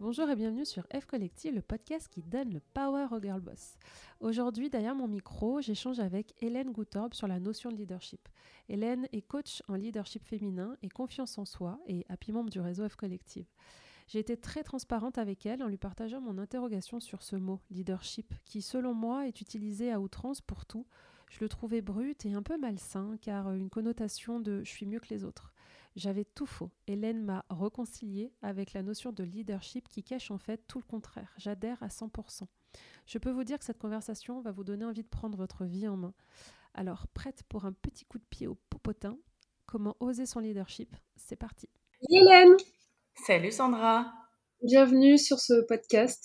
[0.00, 3.76] Bonjour et bienvenue sur F Collective, le podcast qui donne le power au girl boss.
[4.18, 8.28] Aujourd'hui, derrière mon micro, j'échange avec Hélène Goutorbe sur la notion de leadership.
[8.68, 12.88] Hélène est coach en leadership féminin et confiance en soi et happy membre du réseau
[12.88, 13.46] F Collective.
[14.08, 18.34] J'ai été très transparente avec elle en lui partageant mon interrogation sur ce mot, leadership,
[18.44, 20.86] qui selon moi est utilisé à outrance pour tout.
[21.30, 24.98] Je le trouvais brut et un peu malsain, car une connotation de je suis mieux
[24.98, 25.52] que les autres.
[25.96, 26.70] J'avais tout faux.
[26.86, 31.32] Hélène m'a réconciliée avec la notion de leadership qui cache en fait tout le contraire.
[31.36, 32.44] J'adhère à 100%.
[33.06, 35.88] Je peux vous dire que cette conversation va vous donner envie de prendre votre vie
[35.88, 36.14] en main.
[36.74, 39.18] Alors, prête pour un petit coup de pied au popotin
[39.66, 40.96] Comment oser son leadership?
[41.14, 41.68] C'est parti.
[42.08, 42.56] Hélène
[43.14, 44.12] Salut Sandra.
[44.62, 46.24] Bienvenue sur ce podcast.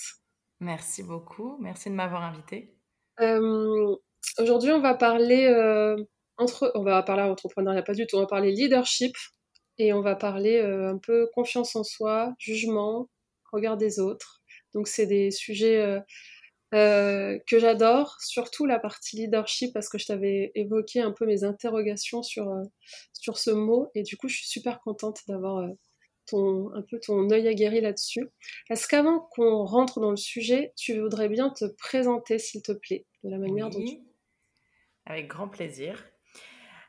[0.59, 1.57] Merci beaucoup.
[1.59, 2.75] Merci de m'avoir invitée.
[3.19, 3.95] Euh,
[4.39, 5.95] aujourd'hui, on va parler euh,
[6.37, 8.15] entre, on va parler entrepreneuriat pas du tout.
[8.17, 9.15] On va parler leadership
[9.77, 13.09] et on va parler euh, un peu confiance en soi, jugement,
[13.51, 14.41] regard des autres.
[14.73, 16.01] Donc c'est des sujets
[16.73, 22.21] que j'adore, surtout la partie leadership parce que je t'avais évoqué un peu mes interrogations
[22.21, 22.53] sur
[23.13, 25.65] sur ce mot et du coup je suis super contente d'avoir
[26.25, 28.27] ton, un peu ton œil aguerri là-dessus.
[28.69, 33.05] Est-ce qu'avant qu'on rentre dans le sujet, tu voudrais bien te présenter, s'il te plaît,
[33.23, 33.99] de la manière dont tu...
[35.05, 36.03] Avec grand plaisir.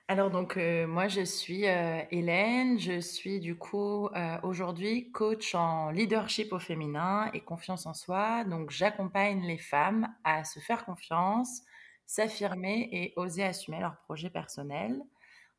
[0.09, 5.57] Alors donc euh, moi je suis euh, Hélène, je suis du coup euh, aujourd'hui coach
[5.57, 8.45] en leadership au féminin et confiance en soi.
[8.45, 11.62] Donc j'accompagne les femmes à se faire confiance,
[12.07, 15.03] s'affirmer et oser assumer leurs projets personnels.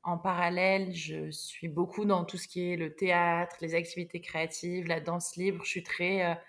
[0.03, 4.87] En parallèle, je suis beaucoup dans tout ce qui est le théâtre, les activités créatives,
[4.87, 5.65] la danse libre.
[5.65, 6.39] Je suis très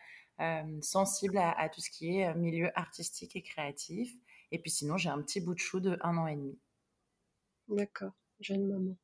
[0.83, 4.13] sensible à, tout ce qui est milieu artistique et créatif.
[4.53, 6.59] Et puis sinon, j'ai un petit bout de chou de un an et demi.
[7.69, 8.97] D'accord, jeune maman.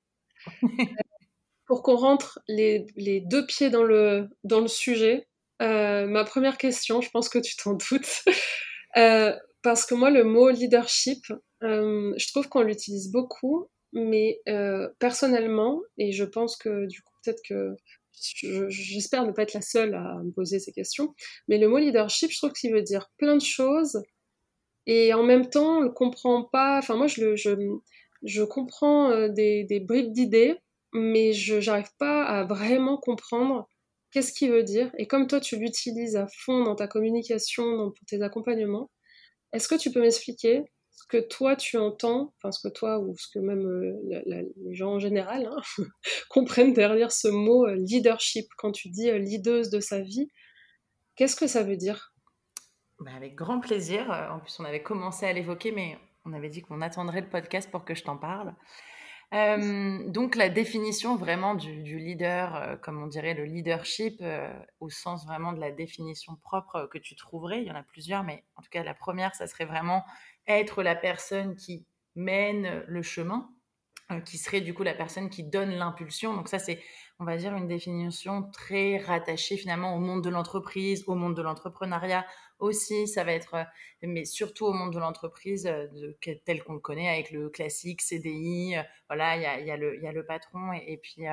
[1.66, 2.86] Pour qu'on rentre les,
[3.26, 5.28] deux pieds dans le, dans le sujet,
[5.60, 8.24] ma première question, je pense que tu t'en doutes,
[9.62, 11.24] parce que moi, le mot leadership,
[11.62, 17.42] je trouve qu'on l'utilise beaucoup mais euh, personnellement, et je pense que du coup, peut-être
[17.48, 17.74] que
[18.69, 21.14] j'espère ne pas être la seule à me poser ces questions,
[21.48, 24.03] mais le mot leadership, je trouve qu'il veut dire plein de choses,
[24.86, 26.78] et en même temps, on le comprend pas.
[26.78, 27.50] Enfin, moi, je, le, je,
[28.24, 30.58] je comprends euh, des, des bribes d'idées,
[30.92, 33.68] mais je n'arrive pas à vraiment comprendre
[34.10, 34.90] qu'est-ce qu'il veut dire.
[34.96, 38.90] Et comme toi, tu l'utilises à fond dans ta communication, dans, pour tes accompagnements,
[39.52, 43.16] est-ce que tu peux m'expliquer ce que toi tu entends, enfin ce que toi ou
[43.16, 45.60] ce que même euh, les gens en général hein,
[46.30, 48.46] comprennent derrière ce mot euh, leadership?
[48.56, 50.28] Quand tu dis euh, de sa vie,
[51.16, 52.14] qu'est-ce que ça veut dire?
[53.00, 54.08] Bah, Avec grand plaisir.
[54.32, 57.70] En plus, on avait commencé à l'évoquer, mais on avait dit qu'on attendrait le podcast
[57.70, 58.54] pour que je t'en parle.
[59.32, 64.22] donc la définition vraiment du, leader, comme on dirait le leadership,
[64.80, 68.22] au sens vraiment de la définition propre que tu trouverais, il y en a plusieurs,
[68.22, 70.04] mais en tout cas la première, ça serait vraiment
[70.46, 73.50] être la personne qui mène le chemin,
[74.10, 76.34] euh, qui serait du coup la personne qui donne l'impulsion.
[76.34, 76.82] Donc ça, c'est,
[77.24, 81.40] on va dire, une définition très rattachée finalement au monde de l'entreprise, au monde de
[81.40, 82.26] l'entrepreneuriat
[82.58, 83.08] aussi.
[83.08, 83.64] Ça va être, euh,
[84.02, 85.86] mais surtout au monde de l'entreprise euh,
[86.44, 88.74] tel qu'on le connaît avec le classique CDI.
[89.08, 91.24] voilà, il y a, le patron et, puis,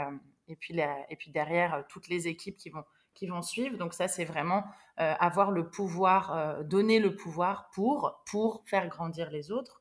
[1.27, 3.77] derrière, toutes les équipes qui vont suivre.
[3.77, 4.63] Donc ça, c'est vraiment
[5.01, 9.80] euh, avoir le pouvoir, euh, donner le pouvoir pour faire grandir les autres.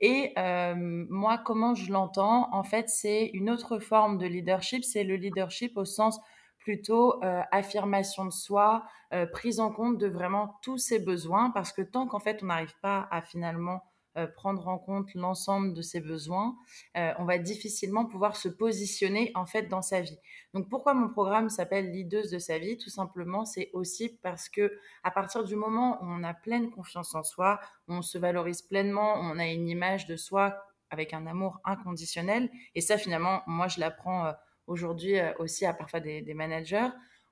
[0.00, 4.84] Et euh, moi, comment je l'entends, en fait, c'est une autre forme de leadership.
[4.84, 6.18] C'est le leadership au sens
[6.58, 7.18] plutôt
[7.52, 8.84] affirmation de soi,
[9.32, 12.74] prise en compte de vraiment tous ses besoins, parce que tant qu'en fait on n'arrive
[12.82, 13.82] pas à finalement
[14.16, 16.56] euh, prendre en compte l'ensemble de ses besoins,
[16.96, 20.18] euh, on va difficilement pouvoir se positionner en fait dans sa vie.
[20.52, 22.76] Donc pourquoi mon programme s'appelle Leaduse de sa vie?
[22.76, 24.72] Tout simplement, c'est aussi parce que
[25.04, 29.14] à partir du moment où on a pleine confiance en soi, on se valorise pleinement,
[29.20, 30.60] on a une image de soi
[30.90, 34.32] avec un amour inconditionnel, et ça finalement, moi je l'apprends euh,
[34.66, 36.88] aujourd'hui aussi à parfois des, des managers,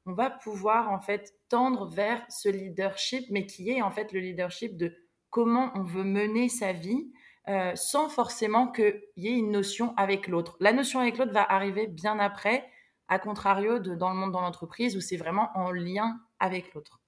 [0.06, 4.20] on va pouvoir en fait tendre vers ce leadership, mais qui est en fait le
[4.20, 4.94] leadership de
[5.38, 7.12] comment on veut mener sa vie
[7.46, 10.56] euh, sans forcément qu'il y ait une notion avec l'autre.
[10.58, 12.68] La notion avec l'autre va arriver bien après,
[13.06, 17.00] à contrario de dans le monde dans l'entreprise où c'est vraiment en lien avec l'autre.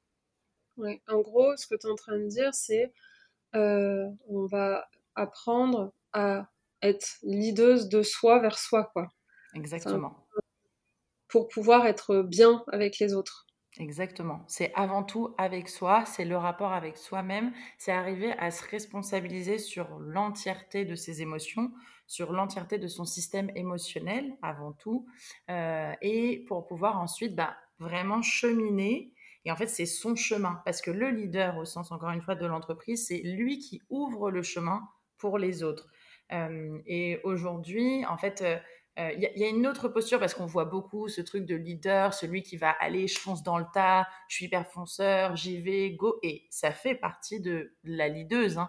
[0.76, 2.92] Oui, en gros, ce que tu es en train de dire, c'est
[3.56, 6.48] euh, on va apprendre à
[6.82, 9.08] être leaduse de soi vers soi, quoi.
[9.56, 10.24] Exactement.
[11.26, 13.48] Pour pouvoir être bien avec les autres.
[13.80, 14.44] Exactement.
[14.46, 19.56] C'est avant tout avec soi, c'est le rapport avec soi-même, c'est arriver à se responsabiliser
[19.56, 21.72] sur l'entièreté de ses émotions,
[22.06, 25.06] sur l'entièreté de son système émotionnel avant tout,
[25.50, 29.14] euh, et pour pouvoir ensuite bah, vraiment cheminer.
[29.46, 32.34] Et en fait, c'est son chemin, parce que le leader, au sens encore une fois
[32.34, 34.82] de l'entreprise, c'est lui qui ouvre le chemin
[35.16, 35.88] pour les autres.
[36.32, 38.58] Euh, et aujourd'hui, en fait, euh,
[38.98, 42.42] il y, a une autre posture parce qu'on voit beaucoup ce truc de leader, celui
[42.42, 46.18] qui va aller, je fonce dans le tas, je suis hyper fonceur, j'y vais, go.
[46.22, 48.58] Et ça fait partie de la leaduse.
[48.58, 48.68] Hein.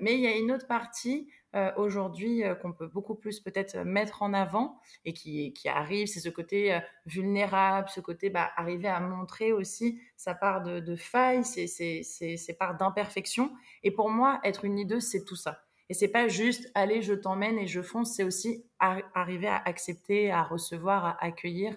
[0.00, 1.30] mais il y a une autre partie
[1.76, 6.28] aujourd'hui qu'on peut beaucoup plus peut-être mettre en avant et qui, qui arrive, c'est ce
[6.28, 12.56] côté vulnérable, ce côté bah, arriver à montrer aussi sa part de, de faille, ses
[12.58, 13.52] parts d'imperfection.
[13.82, 15.62] Et pour moi, être une leader, c'est tout ça.
[15.88, 20.30] Et c'est pas juste allez, je t'emmène et je fonce, c'est aussi arriver à accepter,
[20.30, 21.76] à recevoir, à accueillir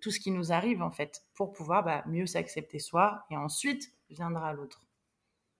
[0.00, 3.92] tout ce qui nous arrive en fait, pour pouvoir bah, mieux s'accepter soi et ensuite
[4.10, 4.82] viendra l'autre.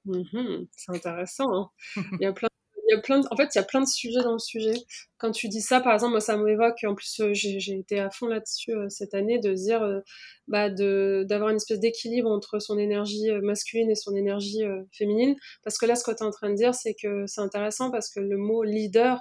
[0.04, 1.52] Mmh c'est intéressant.
[1.54, 1.70] Hein.
[2.20, 2.48] Il y a plein
[2.92, 4.74] y a plein en fait, il y a plein de sujets dans le sujet.
[5.18, 8.10] Quand tu dis ça, par exemple, moi, ça m'évoque, en plus, euh, j'ai été à
[8.10, 10.00] fond là-dessus euh, cette année, de dire, euh,
[10.48, 14.62] bah, d'avoir une espèce d'équilibre entre son énergie masculine et son énergie
[14.92, 15.36] féminine.
[15.64, 17.90] Parce que là, ce que tu es en train de dire, c'est que c'est intéressant
[17.90, 19.18] parce que le mot leader,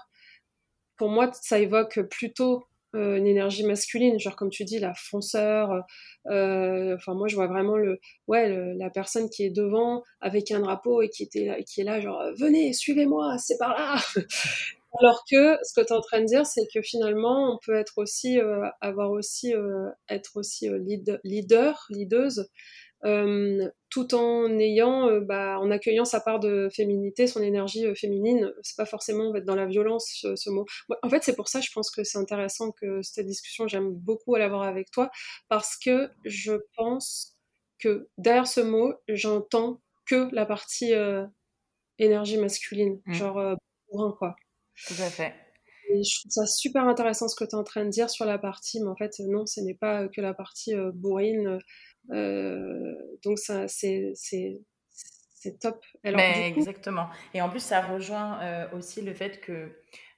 [0.97, 5.83] pour moi, ça évoque plutôt euh, une énergie masculine, genre comme tu dis, la fonceur.
[6.27, 11.01] Euh, moi, je vois vraiment le, ouais, la personne qui est devant avec un drapeau
[11.01, 13.95] et qui était, qui est là, genre, venez, suivez-moi, c'est par là.
[14.99, 17.75] Alors que ce que tu es en train de dire, c'est que finalement, on peut
[17.75, 19.53] être aussi, euh, avoir aussi,
[20.09, 22.47] être aussi lead, leader, leaduse,
[23.89, 28.51] tout en ayant, euh, bah, en accueillant sa part de féminité, son énergie euh, féminine.
[28.61, 30.65] C'est pas forcément être dans la violence ce, mot.
[31.01, 34.35] En fait, c'est pour ça, je pense que c'est intéressant que cette discussion, j'aime beaucoup
[34.35, 35.09] l'avoir avec toi,
[35.49, 37.37] parce que je pense
[37.79, 40.93] que derrière ce mot, j'entends que la partie
[41.97, 43.13] énergie masculine, mmh.
[43.13, 43.55] genre
[43.89, 44.35] bourrin, quoi.
[44.87, 45.33] Tout à fait.
[45.89, 48.25] Et je trouve ça super intéressant ce que tu es en train de dire sur
[48.25, 51.59] la partie, mais en fait, non, ce n'est pas que la partie bourrine euh,
[52.09, 54.13] donc ça, c'est
[55.59, 55.83] top.
[56.03, 57.07] Mais Exactement.
[57.33, 59.71] Et en plus, ça rejoint euh, aussi le fait que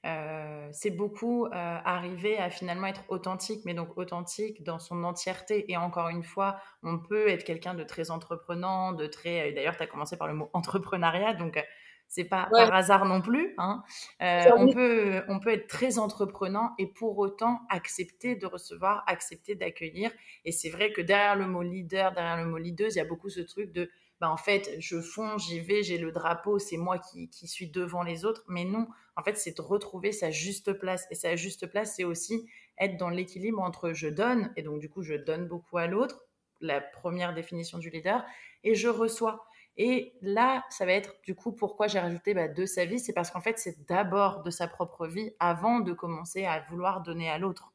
[0.06, 5.70] euh, c'est beaucoup arriver à finalement être authentique, mais donc authentique dans son entièreté.
[5.70, 9.52] Et encore une fois, on peut être quelqu'un de très entreprenant, de très.
[9.52, 11.62] D'ailleurs, tu as commencé par le mot entrepreneuriat, donc
[12.08, 13.54] c'est pas par hasard non plus.
[13.58, 13.82] Hein.
[14.22, 19.54] Euh, on, peut, on peut être très entreprenant et pour autant accepter de recevoir, accepter
[19.54, 20.10] d'accueillir.
[20.44, 23.04] Et c'est vrai que derrière le mot leader, derrière le mot leaduse, il y a
[23.04, 23.90] beaucoup ce truc de
[24.20, 27.70] bah, en fait, je fonce, j'y vais, j'ai le drapeau, c'est moi qui, qui, suis
[27.70, 28.42] devant les autres.
[28.48, 31.06] Mais non, en fait, c'est de retrouver sa juste place.
[31.10, 34.88] Et sa juste place, c'est aussi être dans l'équilibre entre je donne, et donc du
[34.88, 36.24] coup, je donne beaucoup à l'autre,
[36.60, 38.24] la première définition du leader,
[38.64, 39.47] et je reçois.
[39.80, 43.12] Et là, ça va être du coup pourquoi j'ai rajouté bah, de sa vie, c'est
[43.12, 47.30] parce qu'en fait, c'est d'abord de sa propre vie avant de commencer à vouloir donner
[47.30, 47.72] à l'autre.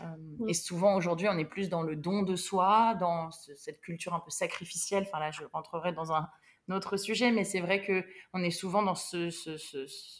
[0.00, 0.02] Euh,
[0.40, 0.48] mm.
[0.48, 4.20] Et souvent aujourd'hui, on est plus dans le don de soi, dans cette culture un
[4.20, 5.04] peu sacrificielle.
[5.06, 6.28] Enfin là, je rentrerai dans un,
[6.70, 8.04] autre sujet, mais c'est vrai que
[8.34, 9.30] on est souvent dans ce,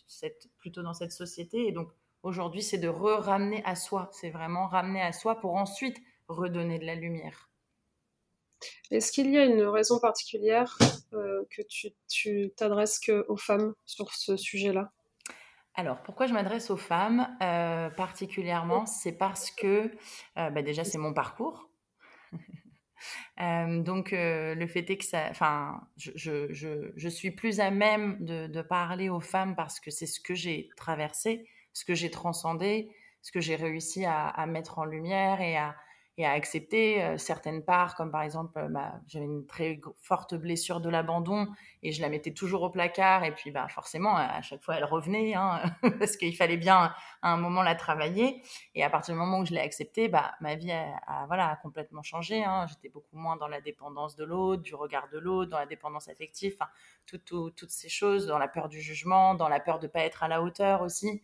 [0.06, 1.66] cette, plutôt dans cette société.
[1.66, 1.90] Et donc
[2.22, 4.08] aujourd'hui, c'est de re-ramener à soi.
[4.12, 5.98] C'est vraiment ramener à soi pour ensuite
[6.28, 7.47] redonner de la lumière.
[8.90, 10.78] Est-ce qu'il y a une raison particulière
[11.12, 11.62] euh, que
[12.08, 14.92] tu t'adresses aux femmes sur ce sujet-là?
[15.74, 19.92] Alors, pourquoi je m'adresse aux femmes euh, particulièrement C'est parce que,
[20.38, 21.70] euh, bah, déjà, c'est mon parcours.
[23.38, 25.04] donc, le fait est que
[25.96, 30.70] je, suis plus à même de, parler aux femmes parce que c'est ce que j'ai
[30.76, 32.90] traversé, ce que j'ai transcendé,
[33.22, 35.76] ce que j'ai réussi à, mettre en lumière et à,
[36.18, 40.34] et à accepter euh, certaines parts, comme par exemple, euh, bah, j'avais une très forte
[40.34, 41.46] blessure de l'abandon
[41.84, 43.22] et je la mettais toujours au placard.
[43.22, 45.62] Et puis, bah, forcément, à chaque fois, elle revenait hein,
[46.00, 48.42] parce qu'il fallait bien à un moment la travailler.
[48.74, 51.56] Et à partir du moment où je l'ai acceptée, bah, ma vie a, voilà, a
[51.56, 52.42] complètement changé.
[52.42, 52.66] Hein.
[52.68, 56.08] J'étais beaucoup moins dans la dépendance de l'autre, du regard de l'autre, dans la dépendance
[56.08, 56.58] affective,
[57.06, 60.24] toutes ces choses, dans la peur du jugement, dans la peur de ne pas être
[60.24, 61.22] à la hauteur aussi.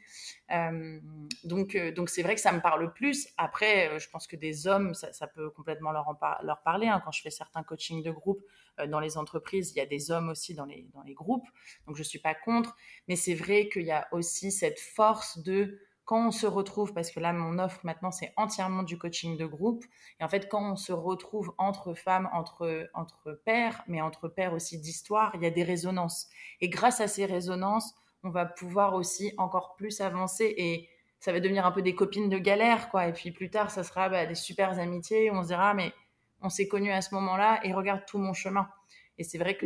[0.53, 1.01] Euh,
[1.43, 3.29] donc, donc c'est vrai que ça me parle plus.
[3.37, 6.89] Après, je pense que des hommes ça, peut complètement leur, leur parler.
[6.89, 7.01] Hein.
[7.05, 8.45] Quand je fais certains coachings de groupe
[8.81, 11.47] euh, dans les entreprises, il y a des hommes aussi dans les, dans les groupes,
[11.87, 12.77] donc je ne suis pas contre.
[13.09, 17.11] Mais c'est vrai qu'il y a aussi cette force de quand on se retrouve, parce
[17.11, 19.85] que là, mon offre maintenant, c'est entièrement du coaching de groupe.
[20.21, 24.53] Et en fait, quand on se retrouve entre femmes, entre, entre pères, mais entre pères
[24.53, 26.29] aussi d'histoire, il y a des résonances.
[26.61, 30.89] Et grâce à ces résonances, on va pouvoir aussi encore plus avancer et
[31.25, 33.09] ça va devenir un peu des copines de galère, quoi.
[33.09, 35.95] Et puis plus tard, ça sera bah, des super amitiés où on se dira, mais
[36.43, 38.69] on s'est connus à ce moment-là et regarde tout mon chemin.
[39.17, 39.65] Et c'est vrai que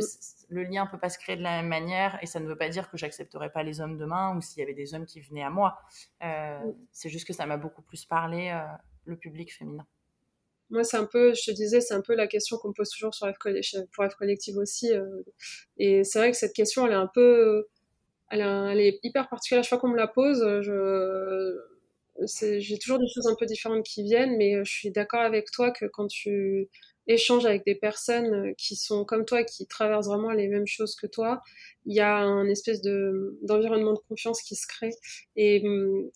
[0.50, 2.68] le lien peut pas se créer de la même manière et ça ne veut pas
[2.68, 5.42] dire que j'accepterais pas les hommes demain ou s'il y avait des hommes qui venaient
[5.42, 5.80] à moi.
[6.22, 6.60] Euh,
[6.92, 8.60] c'est juste que ça m'a beaucoup plus parlé euh,
[9.06, 9.84] le public féminin.
[10.70, 12.90] Moi, c'est un peu, je te disais, c'est un peu la question qu'on me pose
[12.90, 13.36] toujours sur F
[13.92, 14.92] pour F Collective aussi.
[14.92, 15.24] Euh,
[15.76, 17.66] et c'est vrai que cette question, elle est un peu,
[18.30, 19.64] elle, est hyper particulière.
[19.64, 21.56] Chaque fois qu'on me la pose, je,
[22.58, 25.70] j'ai toujours des choses un peu différentes qui viennent, mais je suis d'accord avec toi
[25.70, 26.68] que quand tu
[27.06, 31.06] échanges avec des personnes qui sont comme toi, qui traversent vraiment les mêmes choses que
[31.06, 31.40] toi,
[31.86, 34.90] il y a un espèce de d'environnement de confiance qui se crée.
[35.36, 35.64] Et,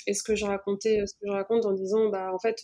[0.07, 2.63] et ce que je racontais, ce que je raconte en disant, bah en fait,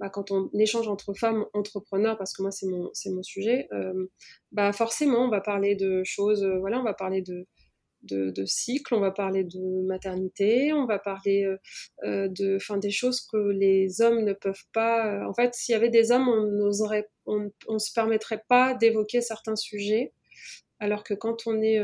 [0.00, 3.68] bah, quand on échange entre femmes entrepreneurs, parce que moi c'est mon c'est mon sujet,
[3.72, 4.06] euh,
[4.52, 7.46] bah forcément on va parler de choses, voilà, on va parler de
[8.02, 11.56] de, de, cycle, on va parler de maternité, on va parler euh,
[12.04, 15.06] euh, de, enfin, des choses que les hommes ne peuvent pas.
[15.06, 18.74] Euh, en fait, s'il y avait des hommes, on n'oserait, on, on, se permettrait pas
[18.74, 20.12] d'évoquer certains sujets,
[20.78, 21.80] alors que quand on est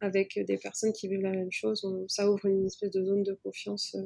[0.00, 3.32] avec des personnes qui vivent la même chose, ça ouvre une espèce de zone de
[3.42, 3.96] confiance.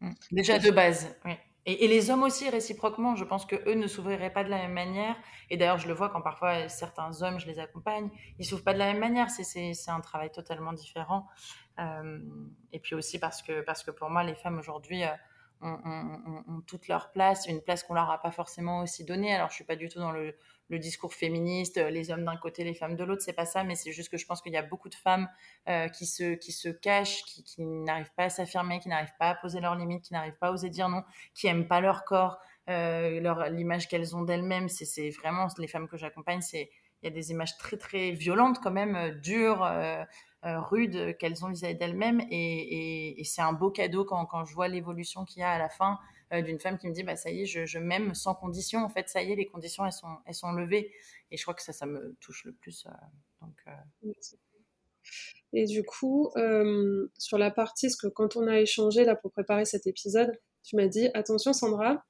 [0.00, 0.12] Mmh.
[0.30, 1.32] Déjà de base, oui.
[1.66, 5.16] Et, les hommes aussi, réciproquement, je pense qu'eux ne s'ouvriraient pas de la même manière.
[5.50, 8.72] Et d'ailleurs, je le vois quand parfois certains hommes, je les accompagne, ils s'ouvrent pas
[8.72, 9.28] de la même manière.
[9.30, 11.26] C'est un travail totalement différent.
[11.78, 12.20] Euh,
[12.72, 15.08] et puis aussi parce que, parce que pour moi, les femmes aujourd'hui, euh,
[15.60, 19.34] ont, toute leur place, une place qu'on leur a pas forcément aussi donnée.
[19.34, 20.34] Alors je suis pas du tout dans le,
[20.76, 23.74] discours féministe, euh, les hommes d'un côté, les femmes de l'autre, c'est pas ça, mais
[23.74, 25.28] c'est juste que je pense qu'il y a beaucoup de femmes
[25.68, 29.34] euh, qui se qui se cachent, qui, n'arrivent pas à s'affirmer, qui n'arrivent pas à
[29.34, 31.02] poser leurs limites, qui n'arrivent pas à oser dire non,
[31.34, 34.68] qui aiment pas leur corps, euh, leur l'image qu'elles ont d'elles-mêmes.
[34.68, 36.70] C'est vraiment les femmes que j'accompagne, c'est
[37.02, 39.66] il y a des images très très violentes quand même, dures.
[40.44, 42.22] Rudes qu'elles ont vis-à-vis d'elles-mêmes.
[42.30, 45.68] Et, c'est un beau cadeau quand, quand je vois l'évolution qu'il y a à la
[45.68, 45.98] fin
[46.32, 48.80] d'une femme qui me dit bah, ça y est, je, m'aime sans condition.
[48.80, 50.92] En fait, ça y est, les conditions, elles sont, elles sont levées.
[51.30, 52.86] Et je crois que ça, ça me touche le plus.
[52.86, 52.90] Euh,
[53.40, 54.14] donc,
[55.52, 56.30] Et du coup,
[57.18, 60.76] sur la partie, parce que quand on a échangé là pour préparer cet épisode, tu
[60.76, 62.04] m'as dit attention Sandra,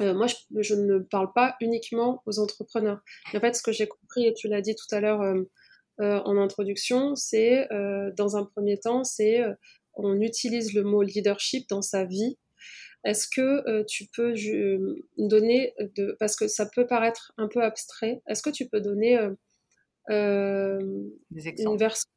[0.00, 3.00] moi je, ne parle pas uniquement aux entrepreneurs.
[3.34, 5.22] En fait, ce que j'ai compris, et tu l'as dit tout à l'heure
[6.00, 9.54] euh, en introduction, c'est euh, dans un premier temps, c'est euh,
[9.94, 12.36] on utilise le mot leadership dans sa vie.
[13.06, 14.34] Est-ce que tu peux
[15.16, 19.16] donner, de, parce que ça peut paraître un peu abstrait, est-ce que tu peux donner
[20.08, 22.10] une version,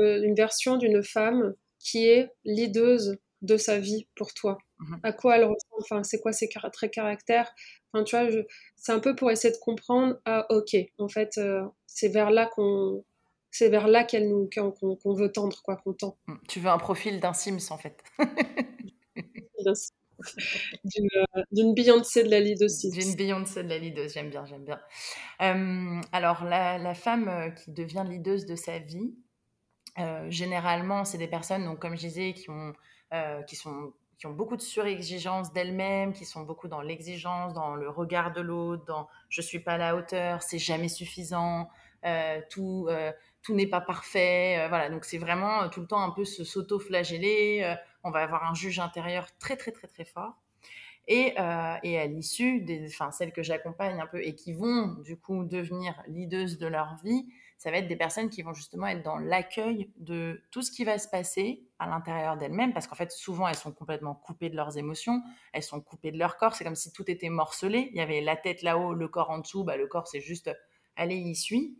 [0.00, 4.58] une version d'une femme qui est leaduse de sa vie pour toi?
[4.80, 5.80] Mmh À quoi elle ressemble?
[5.80, 7.50] Enfin, c'est quoi ses traits caractères?
[7.92, 8.28] Enfin, tu vois,
[8.76, 10.20] c'est un peu pour essayer de comprendre.
[10.26, 11.40] Ah, ok, en fait,
[11.86, 13.02] c'est vers là qu'on
[13.50, 16.18] c'est vers là qu'elle nous qu'on veut tendre quoi qu'on tend.
[16.26, 18.02] Mmh, tu veux un profil d'un Sims en fait.
[21.52, 22.80] D'une Beyoncé de la leaduse.
[22.90, 24.80] D'une Beyoncé de la leaduse, j'aime bien, j'aime bien.
[25.42, 29.14] Euh, alors la, femme euh, qui devient leaduse de sa vie,
[29.98, 32.72] euh, généralement, c'est des personnes, donc comme je disais, qui ont,
[33.46, 37.90] qui sont qui ont beaucoup de surexigence d'elles-mêmes, qui sont beaucoup dans l'exigence, dans le
[37.90, 41.68] regard de l'autre, dans je suis pas à la hauteur, c'est jamais suffisant,
[42.50, 42.88] tout,
[43.44, 44.58] tout n'est pas parfait.
[44.58, 47.76] Euh, voilà, donc c'est vraiment euh, tout le temps un peu se s'auto-flageller.
[48.04, 50.34] Euh, on va avoir un juge intérieur très très très très fort.
[51.06, 51.34] Et,
[51.82, 55.44] et à l'issue, des, enfin celles que j'accompagne un peu et qui vont du coup
[55.44, 57.26] devenir leaders de leur vie,
[57.58, 60.82] ça va être des personnes qui vont justement être dans l'accueil de tout ce qui
[60.82, 64.56] va se passer à l'intérieur d'elles-mêmes, parce qu'en fait souvent elles sont complètement coupées de
[64.56, 67.98] leurs émotions, elles sont coupées de leur corps, c'est comme si tout était morcelé, il
[67.98, 70.50] y avait la tête là-haut, le corps en dessous, bah, le corps c'est juste
[70.96, 71.78] allez y suit.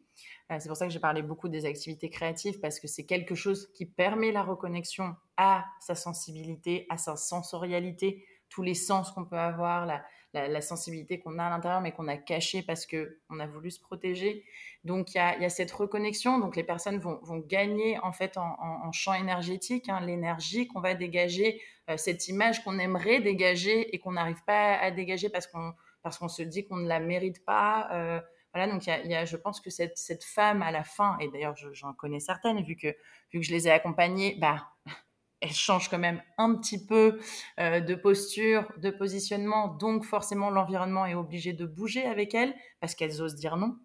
[0.50, 3.34] Euh, c'est pour ça que j'ai parlé beaucoup des activités créatives parce que c'est quelque
[3.34, 9.24] chose qui permet la reconnexion à sa sensibilité, à sa sensorialité, tous les sens qu'on
[9.24, 13.46] peut avoir, la, sensibilité qu'on a à l'intérieur mais qu'on a cachée parce qu'on a
[13.46, 14.44] voulu se protéger.
[14.84, 16.38] Donc il y a, cette reconnexion.
[16.38, 21.62] Donc les personnes vont, gagner en fait en, champ énergétique, hein, l'énergie qu'on va dégager,
[21.88, 25.72] euh, cette image qu'on aimerait dégager et qu'on n'arrive pas à, dégager parce qu'on
[26.02, 27.88] parce qu'on se dit qu'on ne la mérite pas.
[27.92, 28.20] Euh,
[28.54, 31.28] voilà, donc il y, a, je pense que cette, cette, femme à la fin, et
[31.28, 32.88] d'ailleurs j'en connais certaines, vu que,
[33.32, 34.68] vu que je les ai accompagnées, bah,
[35.40, 37.18] elles changent quand même un petit peu
[37.58, 42.94] euh, de posture, de positionnement, donc forcément l'environnement est obligé de bouger avec elles, parce
[42.94, 43.76] qu'elles osent dire non,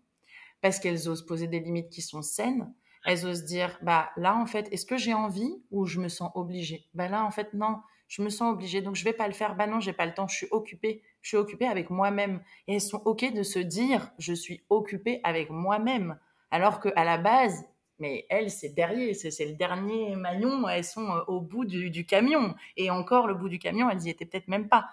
[0.62, 2.72] parce qu'elles osent poser des limites qui sont saines,
[3.06, 6.32] elles osent dire, bah là en fait, est-ce que j'ai envie ou je me sens
[6.36, 6.88] obligée?
[6.94, 9.56] Bah là en fait non, je me sens obligée, donc je vais pas le faire.
[9.56, 11.04] Bah non, j'ai pas le temps, je suis occupée.
[11.22, 12.42] Je suis occupée avec moi-même.
[12.68, 16.18] Et elles sont ok de se dire, je suis occupée avec moi-même,
[16.52, 17.66] alors que à la base,
[18.00, 22.56] mais elles, c'est derrière, c'est le dernier maillon, elles sont euh, au bout du, camion.
[22.78, 24.90] Et encore, le bout du camion, elles y étaient peut-être même pas.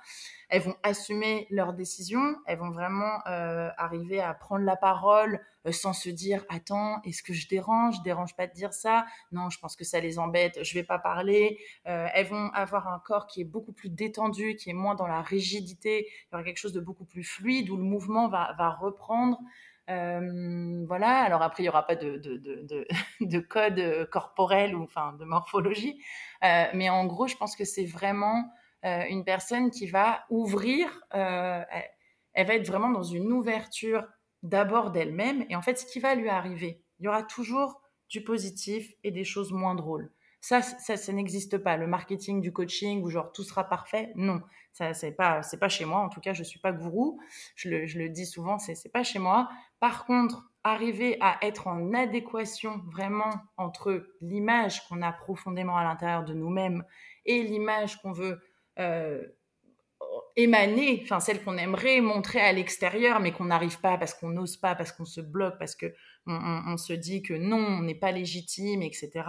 [0.49, 5.73] Elles vont assumer leurs décisions, elles vont vraiment euh, arriver à prendre la parole euh,
[5.73, 7.97] sans se dire Attends, est-ce que je dérange?
[7.99, 10.85] Je dérange pas de dire ça Non, je pense que ça les embête, je vais
[10.85, 11.59] pas parler.
[11.85, 15.23] elles vont avoir un corps qui est beaucoup plus détendu, qui est moins dans la
[15.23, 16.07] rigidité.
[16.09, 19.41] Il y aura quelque chose de beaucoup plus fluide où le mouvement va, va reprendre.
[19.89, 22.87] Euh, voilà, alors après, il n'y aura pas de, de, de,
[23.21, 26.03] de, code euh, corporel ou enfin de morphologie,
[26.45, 28.51] euh, mais en gros, je pense que c'est vraiment
[28.83, 34.07] une personne qui va ouvrir, elle, va être vraiment dans une ouverture
[34.45, 38.23] d'abord d'elle-même, et en fait, ce qui va lui arriver, il y aura toujours du
[38.23, 40.13] positif et des choses moins drôles.
[40.41, 41.77] Ça, ça, ça n'existe pas.
[41.77, 44.41] Le marketing du coaching où genre tout sera parfait, non.
[44.73, 46.01] Ça, c'est pas, c'est pas chez moi.
[46.01, 47.21] En tout cas, je suis pas gourou.
[47.55, 49.49] Je le, je le dis souvent, c'est, c'est pas chez moi.
[49.81, 56.25] Par contre, arriver à être en adéquation vraiment entre l'image qu'on a profondément à l'intérieur
[56.25, 56.85] de nous-mêmes
[57.25, 58.41] et l'image qu'on veut
[58.81, 59.23] euh,
[60.35, 64.57] émaner, enfin celle qu'on aimerait montrer à l'extérieur, mais qu'on n'arrive pas parce qu'on n'ose
[64.57, 65.95] pas, parce qu'on se bloque, parce que
[66.27, 69.25] on se dit que non, on n'est pas légitime, etc.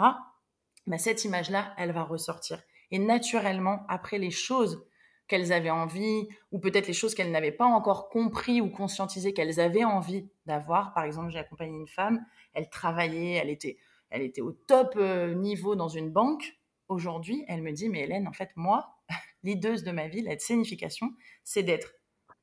[0.88, 2.62] Bah, cette image-là, elle va ressortir.
[2.92, 4.86] Et naturellement, après les choses
[5.28, 9.60] qu'elles avaient envie, ou peut-être les choses qu'elles n'avaient pas encore compris ou conscientisé qu'elles
[9.60, 10.94] avaient envie d'avoir.
[10.94, 13.78] Par exemple, j'ai accompagné une femme, elle travaillait, elle était,
[14.10, 16.58] elle était au top euh, niveau dans une banque.
[16.88, 18.96] Aujourd'hui, elle me dit, mais Hélène, en fait, moi,
[19.44, 21.12] l'ideuse de ma vie, la signification,
[21.44, 21.92] c'est d'être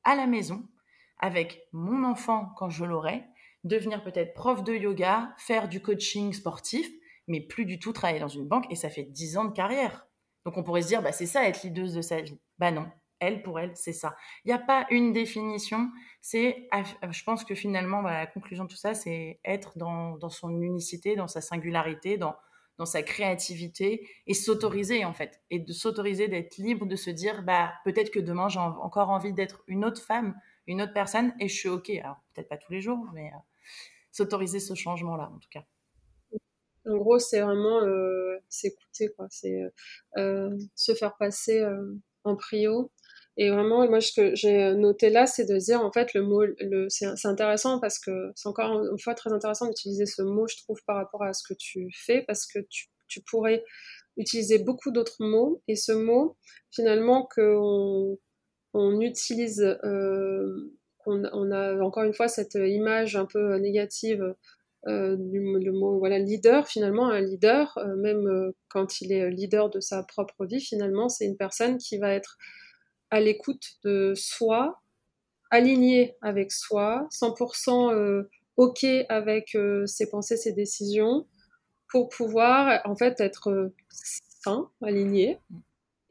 [0.03, 0.67] à la maison
[1.17, 3.23] avec mon enfant quand je l'aurai,
[3.63, 6.87] devenir peut-être prof de yoga, faire du coaching sportif,
[7.27, 10.07] mais plus du tout travailler dans une banque et ça fait 10 ans de carrière.
[10.45, 12.39] Donc on pourrait se dire, bah, c'est ça être leaduse de sa vie.
[12.59, 12.87] Bah non,
[13.19, 14.15] elle, pour elle, c'est ça.
[14.43, 15.89] Il n'y a pas une définition.
[16.21, 16.67] C'est,
[17.11, 20.61] je pense que finalement, bah, la conclusion de tout ça, c'est être dans, dans, son
[20.61, 22.35] unicité, dans sa singularité, dans,
[22.77, 25.41] dans sa créativité et s'autoriser en fait.
[25.49, 29.33] Et de s'autoriser d'être libre, de se dire, bah, peut-être que demain, j'ai encore envie
[29.33, 31.89] d'être une autre femme, une autre personne et je suis OK.
[31.89, 33.37] Alors peut-être pas tous les jours, mais euh,
[34.11, 35.63] s'autoriser ce changement-là en tout cas.
[36.87, 39.27] En gros, c'est vraiment euh, s'écouter, quoi.
[39.29, 39.69] C'est euh,
[40.17, 41.65] euh, se faire passer
[42.23, 42.91] en prio.
[43.37, 46.43] Et vraiment, moi, ce que j'ai noté là, c'est de dire, en fait, le mot,
[46.89, 50.79] c'est intéressant parce que c'est encore une fois très intéressant d'utiliser ce mot, je trouve,
[50.85, 53.63] par rapport à ce que tu fais, parce que tu, pourrais
[54.17, 55.61] utiliser beaucoup d'autres mots.
[55.67, 56.37] Et ce mot,
[56.71, 58.17] finalement, qu'on
[58.73, 64.35] on utilise, euh, qu'on on a encore une fois cette image un peu négative
[64.87, 69.71] euh, le mot voilà leader finalement un leader euh, même euh, quand il est leader
[69.71, 72.37] de sa propre vie finalement c'est une personne qui va être
[73.09, 74.79] à l'écoute de soi
[75.49, 78.25] aligné avec soi 100%
[78.57, 81.25] ok avec ses pensées ses décisions
[81.89, 85.39] pour pouvoir en fait être sain aligné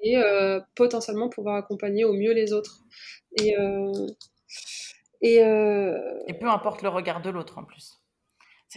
[0.00, 0.20] et
[0.74, 2.84] potentiellement pouvoir accompagner au mieux les autres.
[3.38, 3.54] Et,
[5.20, 8.03] et peu importe le regard de l'autre en plus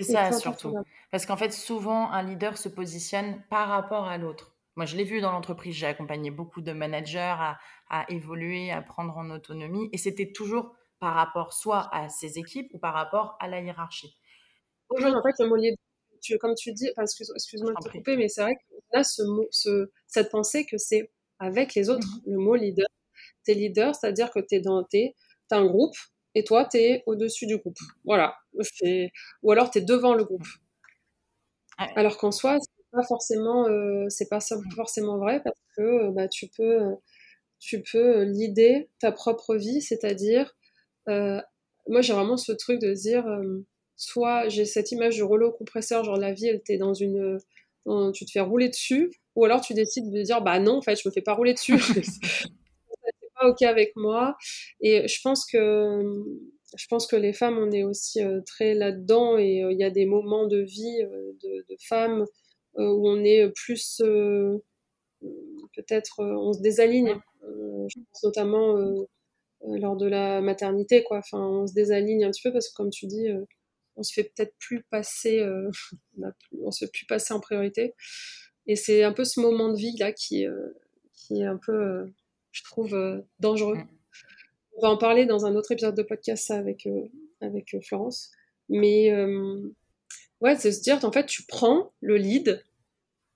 [0.03, 0.75] c'est ça surtout.
[1.11, 4.55] Parce qu'en fait, souvent, un leader se positionne par rapport à l'autre.
[4.75, 7.35] Moi, je l'ai vu dans l'entreprise, j'ai accompagné beaucoup de managers
[7.89, 12.69] à, évoluer, à prendre en autonomie, et c'était toujours par rapport soit à ses équipes
[12.73, 14.17] ou par rapport à la hiérarchie.
[14.89, 15.77] Aujourd'hui, en fait, le mot leader,
[16.39, 20.29] comme tu dis, excuse-moi de te couper, mais c'est vrai qu'on a ce ce, cette
[20.29, 22.87] pensée que c'est avec les autres, mmh le mot leader.
[23.43, 25.15] T'es leader, c'est-à-dire que t'es dans, t'es,
[25.51, 25.95] un groupe,
[26.37, 27.79] et toi, tu es au-dessus du groupe.
[28.05, 28.35] Voilà.
[29.41, 30.45] Ou alors, tu es devant le groupe.
[31.77, 34.39] Alors qu'en soi, c'est pas forcément, euh, c'est pas
[34.75, 36.79] forcément vrai parce que euh, bah, tu peux,
[37.59, 40.55] tu peux l'idée ta propre vie, c'est-à-dire,
[41.09, 41.39] euh,
[41.87, 43.25] moi j'ai vraiment ce truc de dire,
[43.95, 47.39] soit j'ai cette image du rouleau compresseur, genre la vie, elle t'es dans une,
[48.13, 50.95] tu te fais rouler dessus, ou alors tu décides de dire, bah non, en fait,
[51.01, 51.77] je me fais pas rouler dessus.
[53.43, 54.35] ok avec moi.
[54.81, 56.01] Et je pense que
[56.75, 59.83] je pense que les femmes, on est aussi euh, très là-dedans et euh, il y
[59.83, 62.25] a des moments de vie euh, de, de, femmes
[62.75, 64.03] où on est plus
[65.75, 67.15] peut-être on se désaligne.
[67.41, 68.75] je pense notamment
[69.65, 71.17] lors de la maternité, quoi.
[71.17, 73.29] Enfin, on se désaligne un petit peu parce que comme tu dis,
[73.95, 75.43] on se fait peut-être plus passer,
[76.19, 77.95] on, on, se fait plus passer en priorité.
[78.67, 80.45] Et c'est un peu ce moment de vie là qui,
[81.15, 82.05] qui est un peu
[82.57, 83.75] je trouve euh, dangereux.
[83.75, 83.87] Mm.
[84.77, 87.07] On va en parler dans un autre épisode de podcast avec, euh,
[87.41, 88.31] avec euh, Florence.
[88.69, 89.13] Mais
[90.41, 92.63] ouais, c'est se dire, en fait, tu prends le lead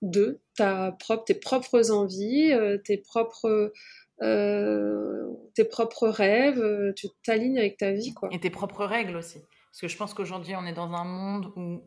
[0.02, 2.52] de ta propre, tes propres envies,
[2.84, 3.72] tes propres
[4.20, 8.12] tes propres rêves, tu t'alignes avec ta vie.
[8.12, 8.28] Quoi.
[8.30, 9.38] Et tes propres règles aussi.
[9.38, 11.82] Parce que je pense qu'aujourd'hui, on est dans un monde où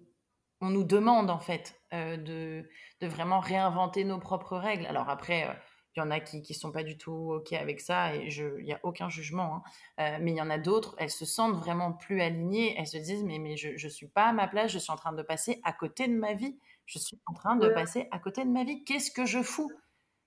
[0.59, 2.67] on nous demande en fait de,
[2.99, 4.87] de, vraiment réinventer nos propres règles.
[4.87, 5.47] Alors après,
[5.95, 8.63] il y en a qui ne sont pas du tout OK avec ça et il
[8.63, 9.63] n'y a aucun jugement.
[9.97, 10.19] Hein.
[10.21, 12.75] mais il y en a d'autres, elles se sentent vraiment plus alignées.
[12.77, 14.97] Elles se disent mais, mais je ne suis pas à ma place, je suis en
[14.97, 16.57] train de passer à côté de ma vie.
[16.85, 18.83] Je suis en train de passer à côté de ma vie.
[18.83, 19.71] Qu'est-ce que je fous?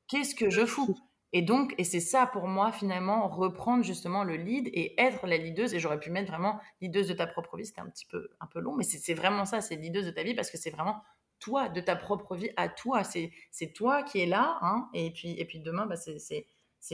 [0.09, 0.97] Qu'est-ce que je fous?
[1.35, 5.37] Et donc, et c'est ça pour moi finalement, reprendre justement le lead et être la
[5.37, 5.75] leaduse.
[5.75, 8.47] Et j'aurais pu mettre vraiment leaduse de ta propre vie, c'était un petit peu, un
[8.47, 11.03] peu long, mais c'est vraiment ça, c'est leaduse de ta vie parce que c'est vraiment
[11.39, 13.03] toi, de ta propre vie à toi.
[13.05, 16.47] C'est toi qui es là, hein, et, puis, et puis demain, bah, c'est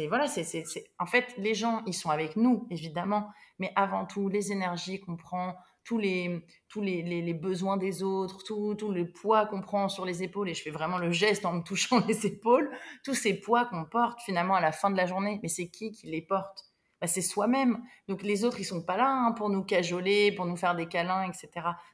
[0.09, 0.65] voilà, c'est
[0.99, 5.17] en fait les gens, ils sont avec nous évidemment, mais avant tout les énergies qu'on
[5.17, 5.55] prend,
[5.85, 10.07] tous les, tous les, les, besoins des autres, tout, tout le poids qu'on prend sur
[10.07, 12.71] les épaules, et je fais vraiment le geste en me touchant les épaules,
[13.05, 15.93] tous ces poids qu'on porte finalement à la fin de la journée, mais c'est qui
[15.93, 16.74] qui les porte?
[17.01, 17.83] Bah, C'est soi-même.
[18.09, 20.87] Donc les autres, ils sont pas là hein, pour nous cajoler, pour nous faire des
[20.87, 21.49] câlins, etc.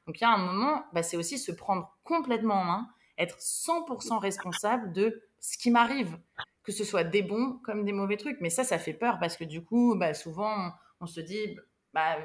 [0.06, 3.38] Donc il y a un moment, bah, c'est aussi se prendre complètement en main, être
[3.38, 6.18] 100% responsable de ce qui m'arrive,
[6.64, 8.38] que ce soit des bons comme des mauvais trucs.
[8.40, 11.56] Mais ça, ça fait peur parce que du coup, bah, souvent, on se dit...
[11.92, 12.16] Bah,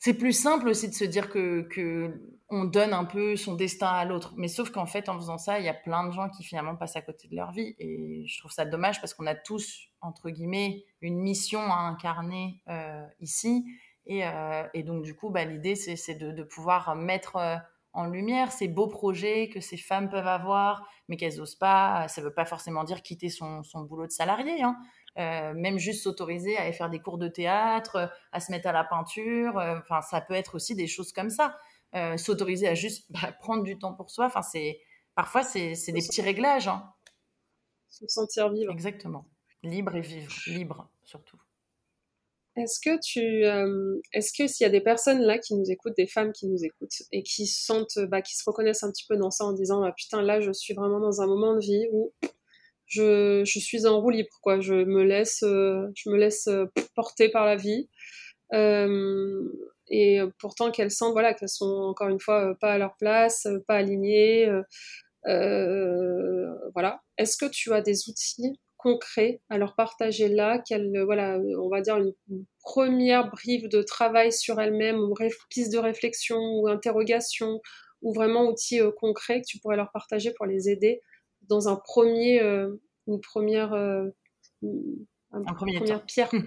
[0.00, 2.18] c'est plus simple aussi de se dire que,
[2.52, 4.32] on donne un peu son destin à l'autre.
[4.36, 6.74] Mais sauf qu'en fait, en faisant ça, il y a plein de gens qui finalement
[6.74, 7.76] passent à côté de leur vie.
[7.78, 12.60] Et je trouve ça dommage parce qu'on a tous, entre guillemets, une mission à incarner
[12.68, 13.64] euh, ici.
[14.10, 17.56] Euh, et, donc, du coup, bah, l'idée, c'est de, pouvoir mettre euh,
[17.92, 22.08] en lumière ces beaux projets que ces femmes peuvent avoir, mais qu'elles n'osent pas.
[22.08, 24.62] Ça ne veut pas forcément dire quitter son, boulot de salarié.
[24.62, 24.76] Hein.
[25.18, 28.68] Euh, même juste s'autoriser à aller faire des cours de théâtre, euh, à se mettre
[28.68, 29.58] à la peinture.
[29.58, 31.56] Euh, enfin, ça peut être aussi des choses comme ça.
[32.16, 34.26] s'autoriser à juste bah, prendre du temps pour soi.
[34.26, 34.80] Enfin, c'est
[35.14, 36.68] parfois c'est des petits réglages.
[36.68, 36.92] Hein.
[37.88, 38.72] Se sentir vivre.
[38.72, 39.26] Exactement.
[39.62, 40.32] Libre et vivre.
[40.46, 41.36] Libre surtout.
[42.56, 43.44] Est-ce que tu,
[44.12, 46.64] est-ce que s'il y a des personnes là qui nous écoutent, des femmes qui nous
[46.64, 49.82] écoutent et qui sentent, bah, qui se reconnaissent un petit peu dans ça en disant,
[49.82, 52.12] ah, putain, là, je suis vraiment dans un moment de vie où
[52.90, 54.60] je, suis en roue libre, quoi.
[54.60, 57.88] Je me laisse, euh, je me laisse euh, porter par la vie.
[58.52, 59.42] Euh,
[59.88, 63.76] et pourtant qu'elles sentent, voilà, qu'elles sont encore une fois pas à leur place, pas
[63.76, 64.48] alignées.
[65.24, 67.00] voilà.
[67.18, 70.62] Est-ce que tu as des outils concrets à leur partager là,
[71.04, 72.14] voilà, on va dire une,
[72.62, 75.14] première brive de travail sur elles-mêmes, ou
[75.48, 77.60] piste de réflexion ou interrogation,
[78.02, 81.02] ou vraiment outils concrets que tu pourrais leur partager pour les aider
[81.50, 84.08] dans un premier, euh, une première, euh,
[85.32, 86.30] un premier première pierre.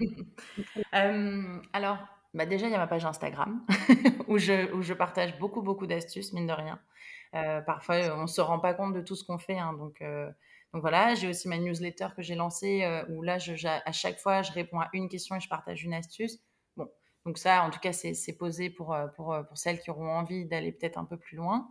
[0.94, 1.98] Euh, alors,
[2.34, 3.64] bah déjà, il y a ma page Instagram
[4.28, 6.80] où, je, où je partage beaucoup, beaucoup d'astuces, mine de rien.
[7.66, 9.58] parfois, on ne se rend pas compte de tout ce qu'on fait.
[9.58, 10.02] Hein, donc,
[10.72, 14.42] donc voilà, j'ai aussi ma newsletter que j'ai lancée où là, je, à chaque fois,
[14.42, 16.38] je réponds à une question et je partage une astuce.
[17.24, 20.72] Donc ça, en tout cas, c'est posé pour, pour, pour, celles qui auront envie d'aller
[20.72, 21.68] peut-être un peu plus loin.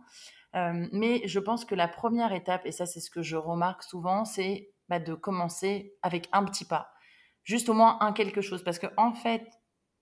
[0.54, 3.82] Euh, mais je pense que la première étape, et ça c'est ce que je remarque
[3.82, 6.90] souvent, c'est bah, de commencer avec un petit pas.
[7.42, 8.62] Juste au moins un quelque chose.
[8.62, 9.44] Parce que en fait,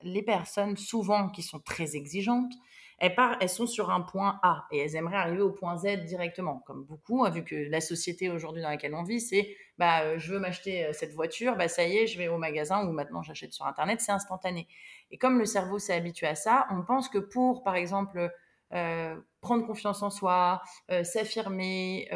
[0.02, 2.52] les personnes souvent qui sont très exigeantes,
[2.98, 6.62] elles, sont sur un point A et elles aimeraient arriver au point Z directement.
[6.66, 10.18] Comme beaucoup, hein, vu que la société aujourd'hui dans laquelle on vit, c'est bah, euh,
[10.18, 12.92] je veux m'acheter euh, cette voiture, bah, ça y est, je vais au magasin ou
[12.92, 14.68] maintenant j'achète sur Internet, c'est instantané.
[15.10, 18.30] Et comme le cerveau s'est habitué à ça, on pense que pour, par exemple,
[18.74, 20.62] euh, prendre confiance en soi,
[21.02, 22.08] s'affirmer,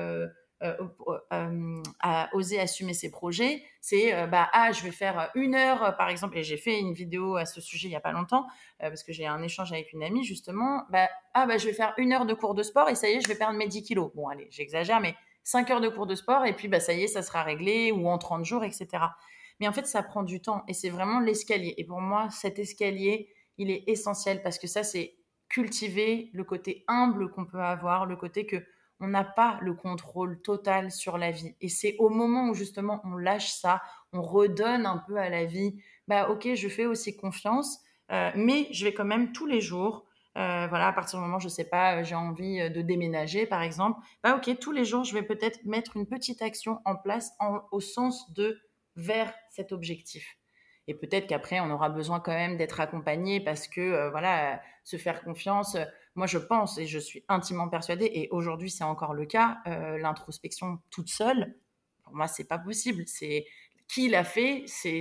[0.61, 6.39] à oser assumer ses projets, c'est bah ah je vais faire une heure par exemple
[6.39, 8.47] et j'ai fait une vidéo à ce sujet il y a pas longtemps
[8.79, 10.85] parce que j'ai un échange avec une amie justement.
[10.91, 13.15] Bah ah bah je vais faire une heure de cours de sport et ça y
[13.15, 15.15] est je vais perdre mes 10 kilos bon allez j'exagère mais
[15.45, 17.93] 5 heures de cours de sport et puis bah ça y est ça sera réglé
[17.93, 19.05] ou en 30 jours etc
[19.61, 21.75] mais en fait ça prend du temps et c'est vraiment l'escalier.
[21.77, 25.17] Et pour moi cet escalier il est essentiel parce que ça c'est
[25.49, 28.57] cultiver le côté humble qu'on peut avoir, le côté que
[29.01, 31.55] on n'a pas le contrôle total sur la vie.
[31.61, 33.83] Et c'est au moment où justement on lâche ça,
[34.13, 35.77] on redonne un peu à la vie,
[36.09, 37.81] bah ok, je fais aussi confiance,
[38.13, 40.07] euh, mais je vais quand même tous les jours,
[40.37, 44.01] euh, voilà, à partir du moment, je sais pas, j'ai envie de déménager par exemple,
[44.23, 47.33] bah ok, tous les jours, je vais peut-être mettre une petite action en place
[47.73, 48.61] au sens de
[48.97, 50.37] vers cet objectif.
[50.89, 54.97] Et peut-être qu'après, on aura besoin quand même d'être accompagné parce que, euh, voilà, se
[54.97, 55.77] faire confiance.
[56.17, 59.99] Moi, je pense et je suis intimement persuadée, et aujourd'hui, c'est encore le cas, euh,
[59.99, 61.55] l'introspection toute seule,
[62.03, 63.05] pour moi, c'est pas possible.
[63.07, 63.47] C'est
[63.89, 65.01] qui l'a fait C'est.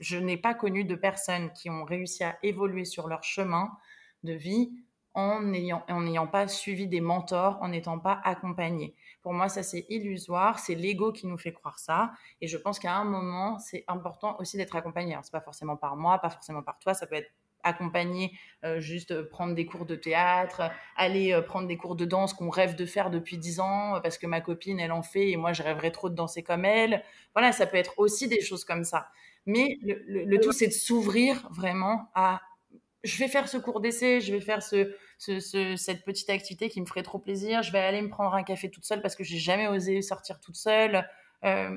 [0.00, 3.70] Je n'ai pas connu de personnes qui ont réussi à évoluer sur leur chemin
[4.22, 4.72] de vie
[5.14, 8.94] en n'ayant en n'ayant pas suivi des mentors, en n'étant pas accompagné.
[9.22, 12.12] Pour moi, ça c'est illusoire, c'est l'ego qui nous fait croire ça.
[12.40, 15.16] Et je pense qu'à un moment, c'est important aussi d'être accompagné.
[15.22, 17.30] c'est pas forcément par moi, pas forcément par toi, ça peut être
[17.62, 18.32] accompagner,
[18.64, 22.76] euh, juste prendre des cours de théâtre, aller prendre des cours de danse qu'on rêve
[22.76, 25.62] de faire depuis dix ans parce que ma copine, elle en fait et moi, je
[25.62, 27.02] rêverais trop de danser comme elle.
[27.34, 29.08] Voilà, ça peut être aussi des choses comme ça.
[29.46, 32.40] Mais le, tout, c'est de s'ouvrir vraiment à
[33.04, 36.86] je vais faire ce cours d'essai, je vais faire ce, cette petite activité qui me
[36.86, 39.38] ferait trop plaisir, je vais aller me prendre un café toute seule parce que j'ai
[39.38, 41.04] jamais osé sortir toute seule.
[41.44, 41.76] Euh,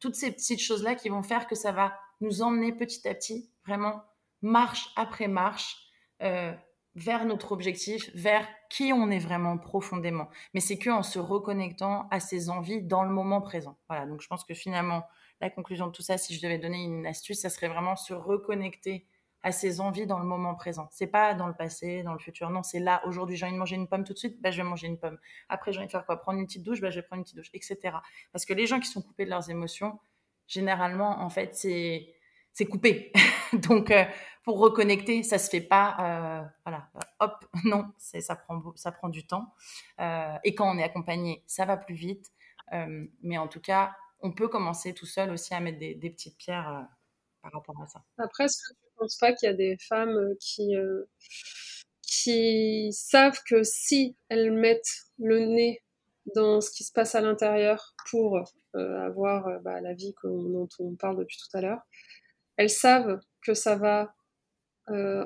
[0.00, 3.48] toutes ces petites choses-là qui vont faire que ça va nous emmener petit à petit,
[3.66, 4.02] vraiment
[4.44, 5.76] marche après marche,
[6.22, 6.52] euh,
[6.94, 10.28] vers notre objectif, vers qui on est vraiment profondément.
[10.52, 13.76] Mais c'est que en se reconnectant à ses envies dans le moment présent.
[13.88, 15.04] Voilà, donc je pense que finalement,
[15.40, 18.14] la conclusion de tout ça, si je devais donner une astuce, ça serait vraiment se
[18.14, 19.08] reconnecter
[19.42, 20.88] à ses envies dans le moment présent.
[20.90, 22.48] C'est pas dans le passé, dans le futur.
[22.50, 24.58] Non, c'est là, aujourd'hui, j'ai envie de manger une pomme tout de suite, bah, je
[24.58, 25.18] vais manger une pomme.
[25.48, 26.18] Après, j'ai envie de faire quoi?
[26.20, 27.96] Prendre une petite douche, bah, je vais prendre une petite douche, etc.
[28.32, 29.98] Parce que les gens qui sont coupés de leurs émotions,
[30.46, 32.13] généralement, en fait, c'est
[32.54, 33.12] c'est coupé.
[33.52, 34.04] Donc, euh,
[34.44, 36.88] pour reconnecter, ça se fait pas, euh, voilà,
[37.20, 39.52] hop, non, ça prend ça prend du temps.
[40.00, 42.30] Euh, et quand on est accompagné, ça va plus vite.
[43.22, 46.88] mais en tout cas, on peut commencer tout seul aussi à mettre des, petites pierres
[47.42, 48.02] par rapport à ça.
[48.18, 48.46] Après,
[48.96, 50.74] pense pas qu'il y a des femmes qui,
[52.92, 55.82] savent que si elles mettent le nez
[56.34, 58.40] dans ce qui se passe à l'intérieur pour
[58.74, 61.82] avoir bah, la vie dont on parle depuis tout à l'heure,
[62.56, 64.14] elles savent que ça va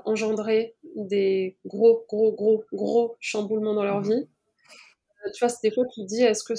[0.04, 4.08] engendrer des gros, gros, gros, gros chamboulements dans leur mmh.
[4.08, 4.28] vie.
[5.34, 6.54] tu vois, c'est des fois tu te dis, est-ce que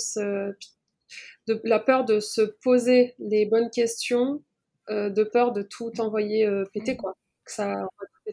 [1.47, 4.43] de, la peur de se poser les bonnes questions
[4.89, 7.13] euh, de peur de tout envoyer euh, péter, quoi.
[7.45, 7.87] ça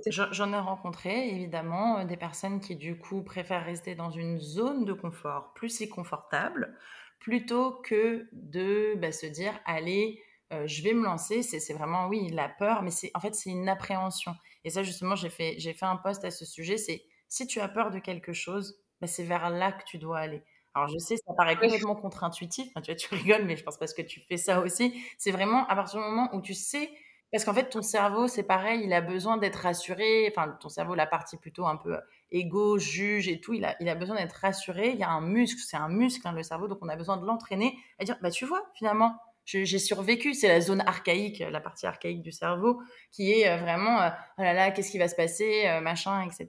[0.08, 4.84] J'en ai rencontré évidemment euh, des personnes qui du coup préfèrent rester dans une zone
[4.84, 6.74] de confort plus si confortable
[7.18, 12.48] plutôt que de bah, se dire allez je vais me lancer c'est vraiment oui la
[12.48, 15.86] peur mais c'est en fait c'est une appréhension et ça justement j'ai fait j'ai fait
[15.86, 19.24] un post à ce sujet c'est si tu as peur de quelque chose bah, c'est
[19.24, 20.44] vers là que tu dois aller
[20.76, 22.66] alors, je sais, ça paraît complètement contre-intuitif.
[22.66, 25.02] tu, vois, tu rigoles, mais je pense parce que tu fais ça aussi.
[25.16, 26.90] C'est vraiment à partir du moment où tu sais,
[27.32, 30.30] parce qu'en fait, ton cerveau, c'est pareil, il a besoin d'être rassuré.
[30.30, 31.96] Enfin, ton cerveau, la partie plutôt un peu
[32.30, 34.90] égo, juge et tout, il a, il a besoin d'être rassuré.
[34.90, 37.16] Il y a un muscle, c'est un muscle, hein, le cerveau, donc on a besoin
[37.16, 40.34] de l'entraîner à dire, bah, tu vois, finalement, j'ai survécu.
[40.34, 42.80] C'est la zone archaïque, la partie archaïque du cerveau,
[43.12, 46.22] qui est euh, vraiment, euh, oh là là, qu'est-ce qui va se passer, euh, machin,
[46.22, 46.48] etc.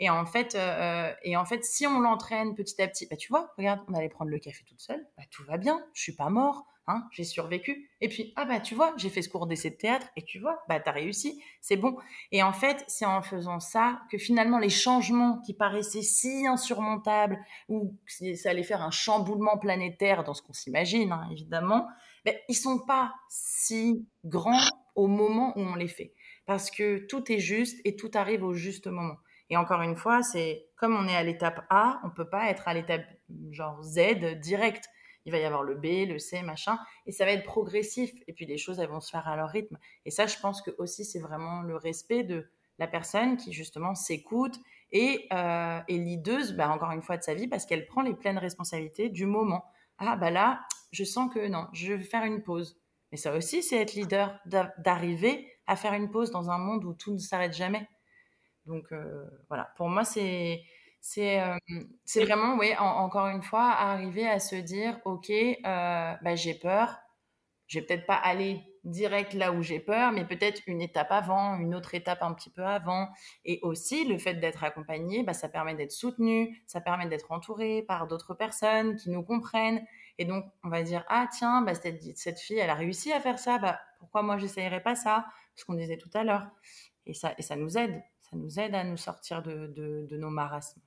[0.00, 0.56] Et en fait,
[1.22, 4.08] et en fait, si on l'entraîne petit à petit, bah tu vois, regarde, on allait
[4.08, 7.24] prendre le café toute seule, bah tout va bien, je suis pas mort, hein, j'ai
[7.24, 7.90] survécu.
[8.00, 10.38] Et puis, ah bah tu vois, j'ai fait ce cours d'essai de théâtre, et tu
[10.38, 11.96] vois, bah t'as réussi, c'est bon.
[12.32, 17.38] Et en fait, c'est en faisant ça que finalement les changements qui paraissaient si insurmontables,
[17.68, 21.86] ou ça allait faire un chamboulement planétaire dans ce qu'on s'imagine, hein, évidemment,
[22.24, 26.14] ben, ils sont pas si grands au moment où on les fait.
[26.46, 29.16] Parce que tout est juste et tout arrive au juste moment.
[29.50, 32.66] Et encore une fois, c'est comme on est à l'étape A, on peut pas être
[32.66, 33.04] à l'étape
[33.50, 34.88] genre Z direct.
[35.24, 38.12] Il va y avoir le B, le C, machin, et ça va être progressif.
[38.26, 39.78] Et puis les choses, elles vont se faire à leur rythme.
[40.04, 43.94] Et ça, je pense que aussi, c'est vraiment le respect de la personne qui justement
[43.94, 44.58] s'écoute
[44.92, 48.14] et euh, est leaduse, bah, encore une fois, de sa vie parce qu'elle prend les
[48.14, 49.64] pleines responsabilités du moment.
[49.98, 50.60] Ah bah là,
[50.92, 52.80] je sens que non, je vais faire une pause.
[53.12, 54.40] Mais ça aussi, c'est être leader,
[54.78, 57.88] d'arriver à faire une pause dans un monde où tout ne s'arrête jamais.
[58.66, 60.62] Donc euh, voilà, pour moi, c'est
[61.06, 66.54] c'est euh, vraiment, oui, encore une fois, arriver à se dire, ok, euh, bah, j'ai
[66.54, 66.96] peur,
[67.66, 71.58] je vais peut-être pas aller direct là où j'ai peur, mais peut-être une étape avant,
[71.58, 73.08] une autre étape un petit peu avant.
[73.44, 77.82] Et aussi, le fait d'être accompagné, bah, ça permet d'être soutenu, ça permet d'être entouré
[77.82, 79.84] par d'autres personnes qui nous comprennent
[80.18, 83.20] et donc, on va dire, ah tiens, bah, cette, cette, fille, elle a réussi à
[83.20, 85.26] faire ça, bah, pourquoi moi, j'essayerais pas ça?
[85.56, 86.46] Ce qu'on disait tout à l'heure.
[87.06, 88.02] Et ça, et ça nous aide.
[88.20, 90.80] Ça nous aide à nous sortir de, de, nos marasmes.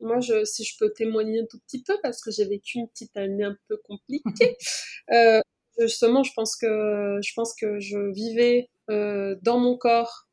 [0.00, 2.88] Moi, je, si je peux témoigner un tout petit peu, parce que j'ai vécu une
[2.88, 4.56] petite année un peu compliquée.
[5.12, 5.40] euh,
[5.78, 10.26] justement, je pense que je pense que je vivais euh, dans mon corps,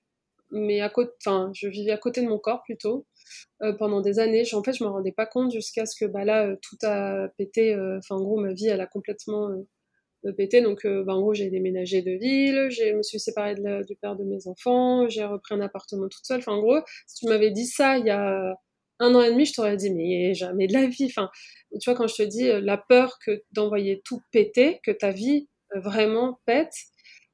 [0.52, 3.06] mais à côté, enfin, je vivais à côté de mon corps plutôt.
[3.62, 4.44] Euh, pendant des années.
[4.54, 7.28] En fait, je me rendais pas compte jusqu'à ce que bah, là, euh, tout a
[7.38, 7.74] pété.
[7.74, 9.50] Euh, enfin, en gros, ma vie, elle a complètement
[10.38, 10.62] pété.
[10.62, 14.16] Donc, bah, en gros, j'ai déménagé de ville, je me suis séparée de du père
[14.16, 16.40] de mes enfants, j'ai repris un appartement toute seule.
[16.40, 18.56] Enfin, en gros, si tu m'avais dit ça il y a
[19.00, 21.06] un an et demi, je t'aurais dit, mais jamais de la vie.
[21.06, 21.30] Enfin,
[21.80, 25.48] tu vois, quand je te dis la peur que d'envoyer tout péter, que ta vie
[25.76, 26.74] vraiment pète,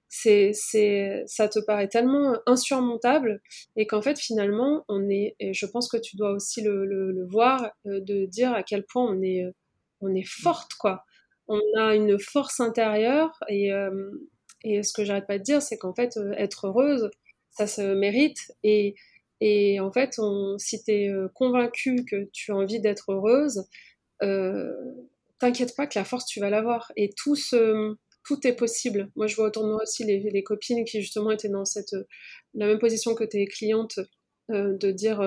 [0.07, 3.41] c'est, c'est, ça te paraît tellement insurmontable
[3.75, 7.27] et qu'en fait finalement on est, et je pense que tu dois aussi le, le,
[7.27, 9.43] voir, euh, de dire à quel point on est,
[10.01, 11.03] on est forte quoi.
[11.47, 14.09] On a une force intérieure et, euh,
[14.63, 17.09] et ce que j'arrête pas de dire, c'est qu'en fait euh, être heureuse,
[17.51, 18.39] ça se mérite.
[18.63, 18.95] Et,
[19.47, 23.65] et en fait, on, si tu es convaincu que tu as envie d'être heureuse,
[25.39, 26.91] t'inquiète pas que la force, tu vas l'avoir.
[26.95, 27.35] Et tout,
[28.43, 29.11] est possible.
[29.15, 31.95] Moi, je vois autour de moi aussi les, copines qui, justement, étaient dans cette,
[32.53, 33.99] la même position que tes clientes,
[34.49, 35.21] de dire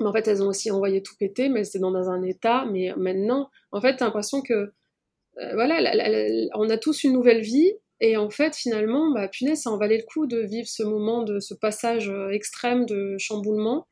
[0.00, 2.66] mais en fait, elles ont aussi envoyé tout péter, mais elles étaient dans un état.
[2.66, 4.72] Mais maintenant, en fait, t'as l'impression que,
[5.38, 5.80] euh, voilà,
[6.54, 7.72] on a tous une nouvelle vie.
[8.00, 11.22] Et en fait, finalement, bah, punaise, ça en valait le coup de vivre ce moment,
[11.22, 13.86] de ce passage euh, extrême de chamboulement,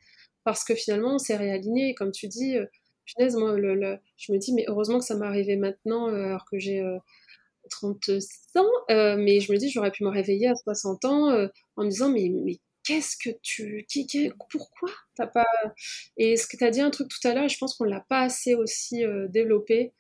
[0.45, 1.95] parce que finalement, on s'est réaligné.
[1.95, 2.67] Comme tu dis, euh,
[3.07, 6.83] punaise, moi, je me dis, mais heureusement que ça m'est arrivé maintenant, alors que j'ai
[7.71, 8.11] 30
[8.57, 8.71] ans.
[8.89, 12.31] mais je me dis, j'aurais pu me réveiller à 60 ans en me disant, mais,
[12.85, 13.87] qu'est-ce que tu.
[14.51, 15.47] Pourquoi t'as pas.
[16.17, 18.05] Et ce que tu as dit un truc tout à l'heure, je pense qu'on l'a
[18.09, 19.93] pas assez aussi euh, développé.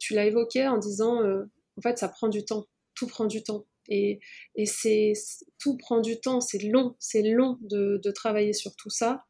[0.00, 1.44] tu l'as évoqué en disant, euh,
[1.76, 2.64] en fait, ça prend du temps.
[2.98, 3.66] Tout prend du temps.
[3.88, 4.20] Et,
[4.66, 5.12] c'est
[5.58, 6.40] tout prend du temps.
[6.40, 9.24] C'est long, c'est long de, travailler sur tout ça.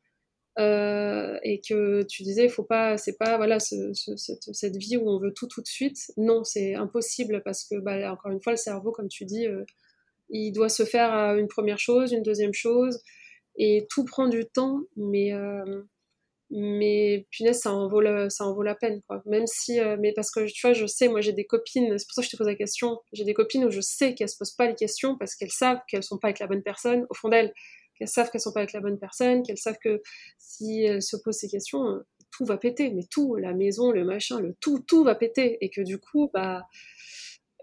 [0.58, 5.20] Euh, et que tu disais, faut pas, c'est pas voilà ce, cette, vie où on
[5.20, 5.98] veut tout tout de suite.
[6.16, 9.46] Non, c'est impossible parce que bah, encore une fois, le cerveau, comme tu dis,
[10.30, 13.00] il doit se faire une première chose, une deuxième chose,
[13.58, 15.82] et tout prend du temps, mais, euh,
[16.50, 19.22] mais punaise, ça en vaut la, ça en vaut la peine, quoi.
[19.26, 22.06] Même si, euh, mais parce que tu vois, je sais, moi j'ai des copines, c'est
[22.06, 24.30] pour ça que je te pose la question, j'ai des copines où je sais qu'elles
[24.30, 27.06] se posent pas les questions parce qu'elles savent qu'elles sont pas avec la bonne personne,
[27.10, 27.52] au fond d'elles,
[27.96, 30.02] qu'elles savent qu'elles sont pas avec la bonne personne, qu'elles savent que
[30.38, 34.04] si elles se posent ces questions, euh, tout va péter, mais tout, la maison, le
[34.04, 36.66] machin, le tout, tout va péter, et que du coup, bah,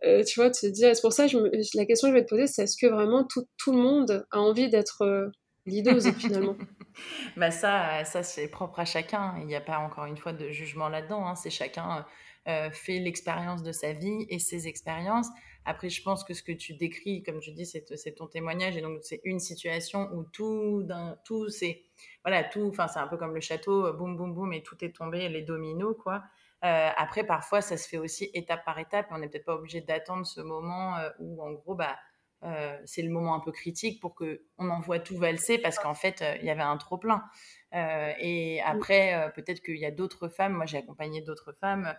[0.04, 1.38] euh, tu vois, te dire, c'est pour ça, je
[1.76, 4.28] la question que je vais te poser, c'est est-ce que vraiment tout, tout, le monde
[4.32, 5.32] a envie d'être
[5.67, 6.56] euh, finalement
[7.38, 9.36] bah ça, ça c'est propre à chacun.
[9.39, 11.28] Il n'y a pas encore une fois de jugement là-dedans.
[11.28, 11.36] Hein.
[11.36, 12.06] C'est chacun
[12.47, 15.28] euh, fait l'expérience de sa vie et ses expériences.
[15.65, 17.84] Après, je pense que ce que tu décris, comme tu dis, c'est,
[18.15, 20.88] ton témoignage et donc c'est une situation où tout,
[21.23, 21.82] tout, c'est
[22.23, 22.67] voilà, tout.
[22.69, 25.41] Enfin, c'est un peu comme le château, boum, boum, boum, et tout est tombé, les
[25.41, 26.23] dominos, quoi.
[26.65, 29.56] Euh, après, parfois, ça se fait aussi étape par étape et on n'est peut-être pas
[29.56, 31.95] obligé d'attendre ce moment euh, où, en gros, bah,
[32.43, 36.24] euh, c'est le moment un peu critique pour qu'on envoie tout valser parce qu'en fait,
[36.39, 37.24] il y avait un trop plein.
[37.74, 41.95] et après, peut-être qu'il y a d'autres femmes, moi j'ai accompagné d'autres femmes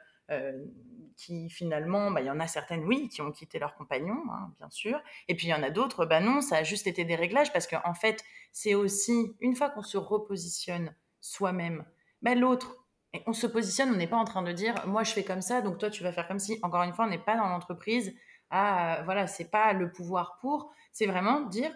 [1.16, 4.52] qui finalement, bah, il y en a certaines, oui, qui ont quitté leur compagnon, hein,
[4.58, 5.00] bien sûr.
[5.28, 7.52] Et puis il y en a d'autres, bah non, ça a juste été des réglages
[7.52, 8.22] parce qu'en fait,
[8.52, 11.84] c'est aussi, une fois qu'on se repositionne soi-même,
[12.22, 12.86] bah, l'autre,
[13.26, 15.62] on se positionne, on n'est pas en train de dire moi je fais comme ça,
[15.62, 16.58] donc toi tu vas faire comme si.
[16.62, 18.14] Encore une fois, on n'est pas dans l'entreprise.
[18.50, 20.72] Ah, voilà, c'est pas le pouvoir pour.
[20.92, 21.72] C'est vraiment dire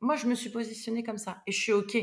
[0.00, 1.96] moi je me suis positionné comme ça et je suis ok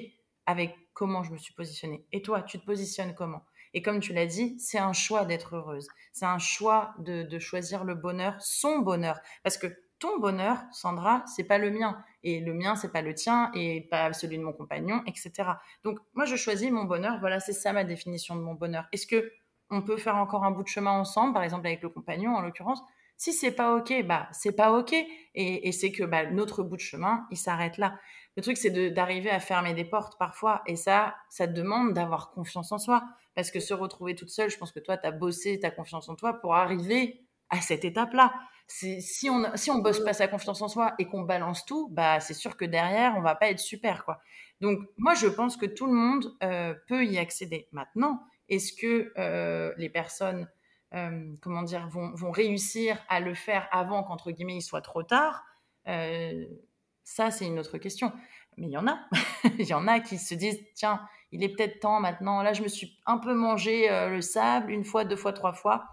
[0.46, 2.06] avec comment je me suis positionnée.
[2.12, 3.46] Et toi, tu te positionnes comment?
[3.74, 5.88] Et comme tu l'as dit, c'est un choix d'être heureuse.
[6.12, 9.68] C'est un choix de, de choisir le bonheur, son bonheur, parce que
[10.00, 12.04] ton bonheur, Sandra, c'est pas le mien.
[12.24, 15.50] Et le mien, c'est pas le tien et pas celui de mon compagnon, etc.
[15.84, 17.20] Donc, moi, je choisis mon bonheur.
[17.20, 18.88] Voilà, c'est ça ma définition de mon bonheur.
[18.92, 19.32] Est-ce que
[19.70, 22.42] on peut faire encore un bout de chemin ensemble, par exemple avec le compagnon, en
[22.42, 22.82] l'occurrence?
[23.22, 24.96] Si c'est pas OK, bah, c'est pas OK.
[25.36, 28.00] Et, c'est que bah, notre bout de chemin, il s'arrête là.
[28.36, 30.64] Le truc, c'est d'arriver à fermer des portes parfois.
[30.66, 33.04] Et ça, ça demande d'avoir confiance en soi.
[33.36, 36.10] Parce que se retrouver toute seule, je pense que toi, tu as bossé ta confiance
[36.10, 38.34] en toi pour arriver à cette étape-là
[38.68, 42.22] si on si on bosse pas sa confiance en soi et qu'on balance tout, bah
[42.22, 44.22] c'est sûr que derrière on va pas être super quoi.
[44.62, 47.68] Donc moi je pense que tout le monde euh, peut y accéder.
[47.74, 50.48] Maintenant, est-ce que euh, les personnes
[50.94, 55.46] euh, comment dire vont, réussir à le faire avant qu'entre guillemets il soit trop tard
[55.86, 58.12] Ça c'est une autre question.
[58.58, 59.00] Mais il y en a,
[59.60, 61.02] il y en a qui se disent tiens
[61.32, 62.42] il est peut-être temps maintenant.
[62.42, 65.88] Là je me suis un peu mangé le sable une fois, deux fois, trois fois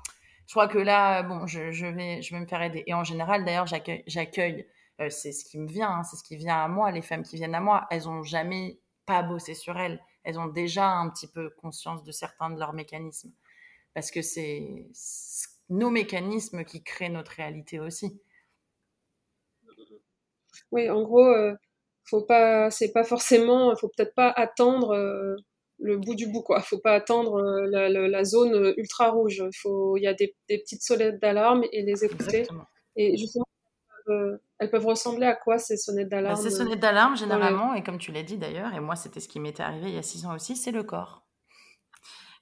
[0.48, 2.82] je crois que là, bon, je, vais, je vais me faire aider.
[2.86, 4.66] Et en général, d'ailleurs, j'accueille,
[4.98, 6.90] euh, c'est ce qui me vient, hein, c'est ce qui vient à moi.
[6.90, 10.02] Les femmes qui viennent à moi, elles ont jamais pas bossé sur elles.
[10.24, 13.30] Elles ont déjà un petit peu conscience de certains de leurs mécanismes.
[13.98, 14.86] Parce que c'est
[15.70, 18.22] nos mécanismes qui créent notre réalité aussi.
[20.70, 21.52] Oui, en gros, euh,
[22.04, 24.92] faut pas, c'est pas forcément, faut peut-être pas attendre.
[24.92, 25.34] Euh,
[25.80, 26.60] le bout du bout, quoi.
[26.60, 29.42] Faut pas attendre euh, la, zone euh, ultra rouge.
[29.60, 32.46] Faut, il y a des, petites sonnettes d'alarme et les écouter.
[32.94, 33.46] Et justement,
[34.60, 37.98] elles peuvent, ressembler à quoi ces sonnettes bah, d'alarme Ces sonnettes d'alarme, généralement, et comme
[37.98, 40.24] tu l'as dit d'ailleurs, et moi c'était ce qui m'était arrivé il y a six
[40.24, 41.27] ans aussi, c'est le corps.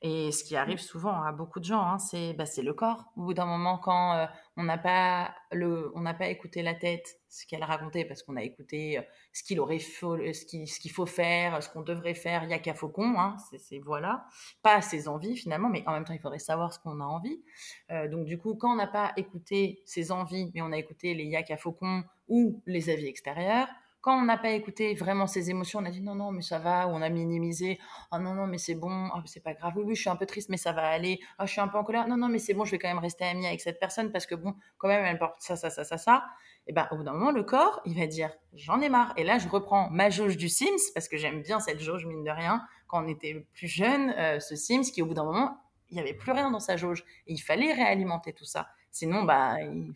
[0.02, 3.04] Et ce qui arrive souvent à beaucoup de gens, hein, c'est bah, le corps.
[3.16, 4.26] Au bout d'un moment, quand euh,
[4.56, 9.02] on n'a pas, pas écouté la tête, ce qu'elle racontait, parce qu'on a écouté euh,
[9.32, 12.50] ce qu'il aurait faut, ce qu'il ce qu'il faut faire, ce qu'on devrait faire, il
[12.50, 14.26] y a qu'à faucon, hein, c'est voilà,
[14.62, 17.42] pas ses envies finalement, mais en même temps, il faudrait savoir ce qu'on a envie.
[17.90, 21.14] Euh, donc du coup, quand on n'a pas écouté ses envies, mais on a écouté
[21.14, 23.68] les yak à faucon ou les avis extérieurs,
[24.06, 26.60] Quand on n'a pas écouté vraiment ses émotions, on a dit non, non, mais ça
[26.60, 27.80] va, ou on a minimisé,
[28.12, 30.14] oh non, non, mais c'est bon, oh, c'est pas grave, oui, oui, je suis un
[30.14, 32.28] peu triste, mais ça va aller, oh, je suis un peu en colère, non, non,
[32.28, 34.54] mais c'est bon, je vais quand même rester amie avec cette personne parce que bon,
[34.78, 36.24] quand même, elle porte ça, ça, ça, ça, ça.
[36.68, 39.12] Et ben, au bout d'un moment, le corps, il va dire j'en ai marre.
[39.16, 42.22] Et là, je reprends ma jauge du Sims parce que j'aime bien cette jauge, mine
[42.22, 42.62] de rien.
[42.86, 45.58] Quand on était plus jeune, euh, ce Sims qui, au bout d'un moment,
[45.90, 47.04] il n'y avait plus rien dans sa jauge.
[47.26, 48.68] Et il fallait réalimenter tout ça.
[48.96, 49.92] Sinon, bah, il,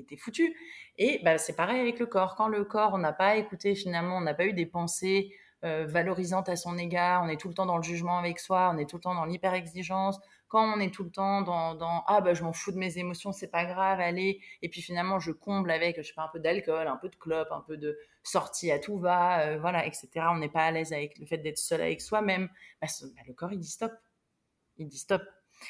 [0.00, 0.54] était foutu.
[0.98, 2.34] Et bah, c'est pareil avec le corps.
[2.34, 5.34] Quand le corps, on n'a pas écouté finalement, on n'a pas eu des pensées
[5.64, 8.70] euh, valorisantes à son égard, on est tout le temps dans le jugement avec soi,
[8.74, 10.20] on est tout le temps dans l'hyper-exigence.
[10.48, 13.32] Quand on est tout le temps dans, ah bah je m'en fous de mes émotions,
[13.32, 14.42] c'est pas grave, allez.
[14.60, 17.48] Et puis finalement, je comble avec, je pas, un peu d'alcool, un peu de clope,
[17.52, 20.10] un peu de sortie à tout va, euh, voilà, etc.
[20.30, 22.50] On n'est pas à l'aise avec le fait d'être seul avec soi-même.
[22.82, 23.92] Bah, bah, le corps, il dit stop.
[24.76, 25.22] Il dit stop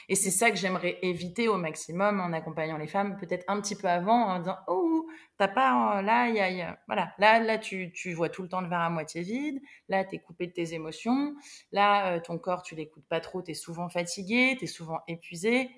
[0.09, 3.77] et c'est ça que j'aimerais éviter au maximum en accompagnant les femmes, peut-être un petit
[3.77, 5.07] peu avant, en disant Oh,
[5.39, 5.99] t'as pas.
[5.99, 8.81] Euh, là, y a, Voilà, là, là tu, tu, vois tout le temps le verre
[8.81, 9.61] à moitié vide.
[9.89, 11.35] Là, tu es coupé de tes émotions.
[11.73, 13.43] Là, euh, ton corps, tu l'écoutes pas trop.
[13.43, 15.71] Tu es souvent fatigué, tu es souvent épuisé.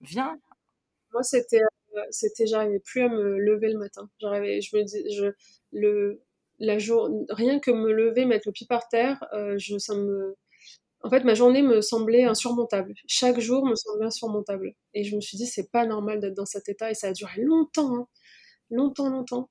[0.00, 0.38] Viens.
[1.12, 1.62] Moi, c'était.
[1.96, 4.08] Euh, c'était j'arrivais plus à me lever le matin.
[4.20, 5.04] J'arrivais, je me dis,
[5.72, 6.22] le,
[6.58, 9.22] la jour, rien que me lever, mettre le pied par terre,
[9.58, 10.36] je, ça me,
[11.04, 12.94] en fait, ma journée me semblait insurmontable.
[13.08, 14.74] Chaque jour me semblait insurmontable.
[14.94, 16.90] Et je me suis dit, c'est pas normal d'être dans cet état.
[16.90, 18.08] Et ça a duré longtemps, hein.
[18.70, 19.50] longtemps, longtemps.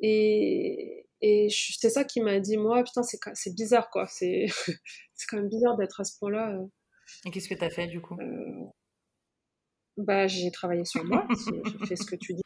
[0.00, 4.06] Et, et c'est ça qui m'a dit, moi, putain, c'est bizarre, quoi.
[4.08, 4.46] C'est
[5.28, 6.54] quand même bizarre d'être à ce point-là.
[6.54, 6.66] Euh.
[7.26, 8.16] Et qu'est-ce que tu as fait, du coup?
[8.20, 8.64] Euh,
[9.98, 11.26] Bah, j'ai travaillé sur moi.
[11.80, 12.42] j'ai fait ce que tu dis.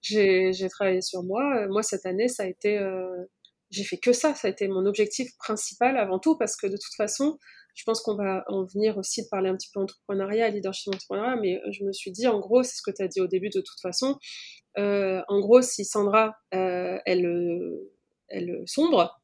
[0.00, 1.66] J'ai travaillé sur moi.
[1.68, 2.78] Moi, cette année, ça a été...
[2.78, 3.24] Euh,
[3.70, 6.76] j'ai fait que ça, ça a été mon objectif principal avant tout, parce que de
[6.76, 7.38] toute façon,
[7.74, 11.36] je pense qu'on va en venir aussi de parler un petit peu entrepreneuriat, leadership entrepreneuriat,
[11.36, 13.50] mais je me suis dit, en gros, c'est ce que tu as dit au début
[13.50, 14.18] de toute façon,
[14.78, 17.28] euh, en gros, si Sandra, euh, elle,
[18.28, 19.20] elle sombre,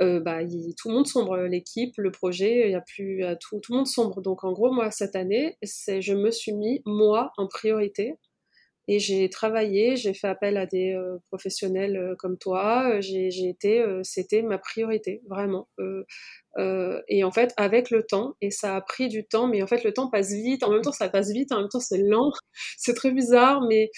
[0.00, 0.40] euh, bah,
[0.76, 3.86] tout le monde sombre, l'équipe, le projet, il y a plus tout, tout le monde
[3.86, 4.20] sombre.
[4.20, 8.14] Donc en gros, moi, cette année, je me suis mis, moi, en priorité,
[8.88, 12.88] et j'ai travaillé, j'ai fait appel à des euh, professionnels euh, comme toi.
[12.94, 15.68] Euh, j'ai, été, c'était ma priorité, vraiment.
[17.08, 19.84] et en fait, avec le temps, et ça a pris du temps, mais en fait,
[19.84, 20.62] le temps passe vite.
[20.62, 22.30] En même temps, ça passe vite, en même temps, c'est lent.
[22.78, 23.90] c'est très bizarre, mais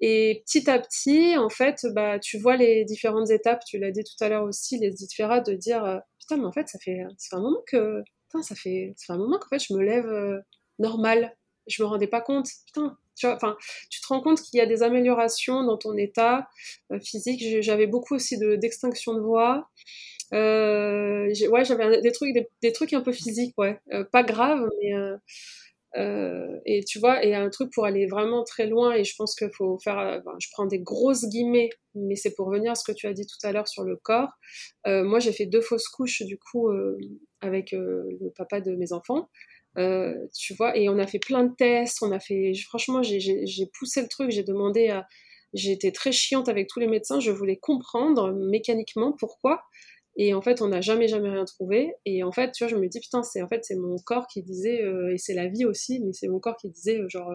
[0.00, 3.62] et petit à petit, en fait, bah, tu vois les différentes étapes.
[3.66, 6.68] Tu l'as dit tout à l'heure aussi, les différentes de dire putain, mais en fait,
[6.68, 9.48] ça fait, ça fait un moment que, putain, ça fait, ça fait un moment qu'en
[9.48, 10.42] fait, je me lève
[10.78, 11.34] normal.
[11.66, 12.48] Je me rendais pas compte.
[12.66, 13.56] Putain, tu vois, enfin,
[13.90, 16.48] tu te rends compte qu'il y a des améliorations dans ton état
[16.92, 17.42] euh, physique.
[17.62, 19.68] J'avais beaucoup aussi d'extinction de, voix.
[20.32, 24.92] Euh, ouais, j'avais des trucs, des, trucs un peu physiques, ouais, euh, pas graves, mais
[26.66, 28.94] et tu vois, et un truc pour aller vraiment très loin.
[28.94, 30.22] Et je pense qu'il faut faire.
[30.40, 33.26] je prends des grosses guillemets, mais c'est pour revenir à ce que tu as dit
[33.26, 34.30] tout à l'heure sur le corps.
[34.86, 36.68] moi, j'ai fait deux fausses couches du coup
[37.40, 39.28] avec le papa de mes enfants.
[39.78, 43.70] Euh, tu vois, et on a fait plein de tests, on a fait, franchement, j'ai
[43.78, 45.06] poussé le truc, j'ai demandé à,
[45.52, 49.62] j'ai été très chiante avec tous les médecins, je voulais comprendre mécaniquement pourquoi,
[50.16, 51.92] et en fait, on n'a jamais, jamais rien trouvé.
[52.04, 54.26] Et en fait, tu vois, je me dis, putain, c'est en fait, c'est mon corps
[54.28, 57.08] qui disait, euh, et c'est la vie aussi, mais c'est mon corps qui disait, euh,
[57.08, 57.32] genre,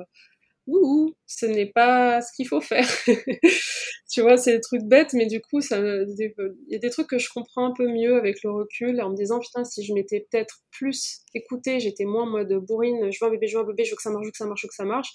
[0.77, 2.87] ouh, ce n'est pas ce qu'il faut faire.
[4.09, 7.17] tu vois, c'est des trucs bêtes, mais du coup, il y a des trucs que
[7.17, 10.27] je comprends un peu mieux avec le recul, en me disant, putain, si je m'étais
[10.29, 13.67] peut-être plus écoutée, j'étais moins en mode bourrine, je veux un bébé, je veux un
[13.67, 14.85] bébé, je veux que ça marche, je veux que ça marche, je veux que ça
[14.85, 15.09] marche.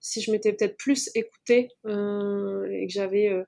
[0.00, 3.42] Si je m'étais peut-être plus écoutée euh, et que j'avais euh,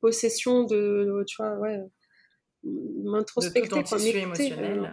[0.00, 1.80] possession de, tu vois, ouais,
[2.64, 4.52] m'introspecter, quoi, m'écouter.
[4.52, 4.86] Euh,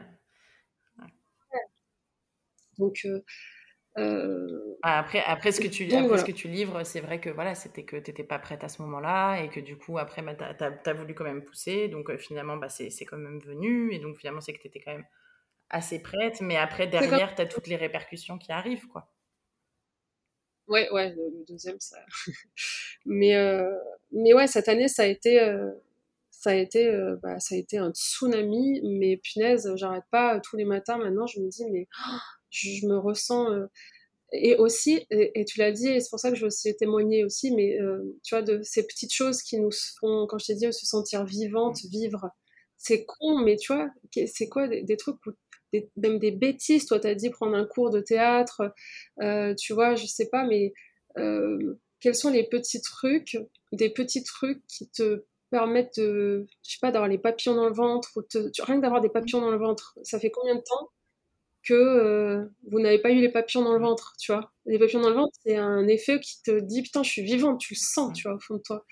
[2.78, 3.22] Donc, euh,
[3.96, 7.56] ah, après, après, ce que tu, après ce que tu livres, c'est vrai que voilà,
[7.56, 10.34] c'était que tu n'étais pas prête à ce moment-là et que du coup, après, bah,
[10.36, 11.88] tu as, voulu quand même pousser.
[11.88, 13.94] Donc euh, finalement, bah, c'est quand même venu.
[13.94, 15.06] Et donc finalement, c'est que tu étais quand même
[15.70, 16.42] assez prête.
[16.42, 18.88] Mais après, derrière, tu as toutes les répercussions qui arrivent.
[18.88, 19.12] quoi.
[20.68, 21.98] Ouais, ouais, le, deuxième, ça.
[23.06, 23.76] mais, euh,
[24.12, 25.38] mais ouais, cette année, ça a été.
[26.30, 30.66] ça a, été, bah, ça a été un tsunami, mais punaise, j'arrête pas tous les
[30.66, 32.18] matins maintenant, je me dis, mais oh,
[32.52, 33.66] je, me ressens euh,
[34.34, 37.26] et aussi, et, tu l'as dit, et c'est pour ça que je veux aussi témoigner
[37.26, 40.56] aussi, mais euh, tu vois, de ces petites choses qui nous font, quand je t'ai
[40.56, 42.30] dit, se sentir vivante, vivre,
[42.78, 43.90] c'est con, mais tu vois,
[44.28, 45.18] c'est quoi des, trucs,
[45.98, 48.74] même des bêtises, toi t'as dit prendre un cours de théâtre,
[49.22, 50.74] euh, tu vois, je sais pas, mais
[52.00, 53.38] quels sont les petits trucs,
[53.74, 57.76] des petits trucs qui te permettent de, je sais pas, d'avoir les papillons dans le
[57.76, 58.22] ventre, ou
[58.64, 60.90] rien que d'avoir des papillons dans le ventre, ça fait combien de temps
[61.64, 64.52] que euh, vous n'avez pas eu les papillons dans le ventre, tu vois.
[64.66, 67.60] Les papillons dans le ventre, c'est un effet qui te dit putain, je suis vivante,
[67.60, 68.86] tu le sens, tu vois, au fond de toi.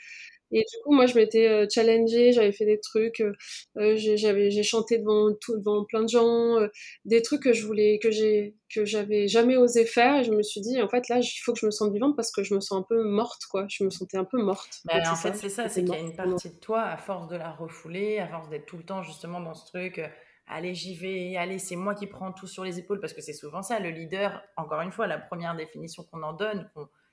[0.52, 4.64] Et du coup, moi, je m'étais euh, challengée, j'avais fait des trucs, euh, j'avais, j'ai
[4.64, 6.58] chanté devant tout, devant plein de gens,
[7.06, 10.22] des trucs que je voulais, que j'ai, que j'avais jamais osé faire.
[10.22, 12.16] Et je me suis dit, en fait, là, il faut que je me sente vivante
[12.16, 13.68] parce que je me sens un peu morte, quoi.
[13.70, 14.82] Je me sentais un peu morte.
[14.86, 17.28] Bah, en fait, c'est ça, c'est qu'il y a une partie de toi, à force
[17.28, 20.02] de la refouler, à force d'être tout le temps justement dans ce truc
[20.50, 23.34] allez, j'y vais, allez, c'est moi qui prends tout sur les épaules, parce que c'est
[23.34, 26.70] souvent ça, le leader, encore une fois, la première définition qu'on en donne,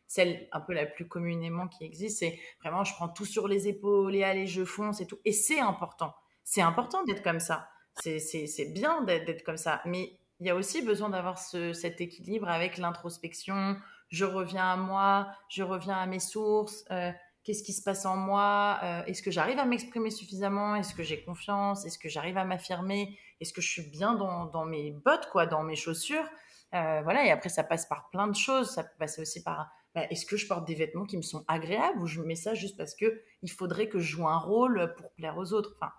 [0.06, 3.68] celle un peu la plus communément qui existe, c'est vraiment je prends tout sur les
[3.68, 5.18] épaules et allez, je fonce et tout.
[5.24, 6.14] Et c'est important.
[6.44, 7.68] C'est important d'être comme ça.
[7.96, 9.80] C'est bien d'être comme ça.
[9.84, 13.76] Mais il y a aussi besoin d'avoir cet équilibre avec l'introspection.
[14.08, 16.84] Je reviens à moi, je reviens à mes sources.
[16.90, 17.10] Euh,
[17.42, 21.02] qu'est-ce qui se passe en moi euh, Est-ce que j'arrive à m'exprimer suffisamment Est-ce que
[21.02, 23.18] j'ai confiance Est-ce que j'arrive à m'affirmer?
[23.40, 26.26] Est-ce que je suis bien dans, mes bottes, quoi, dans mes chaussures
[26.74, 27.24] euh, Voilà.
[27.24, 28.70] Et après, ça passe par plein de choses.
[28.70, 31.44] Ça peut passer aussi par bah, est-ce que je porte des vêtements qui me sont
[31.48, 34.94] agréables ou je mets ça juste parce que il faudrait que je joue un rôle
[34.96, 35.76] pour plaire aux autres?
[35.80, 35.92] Enfin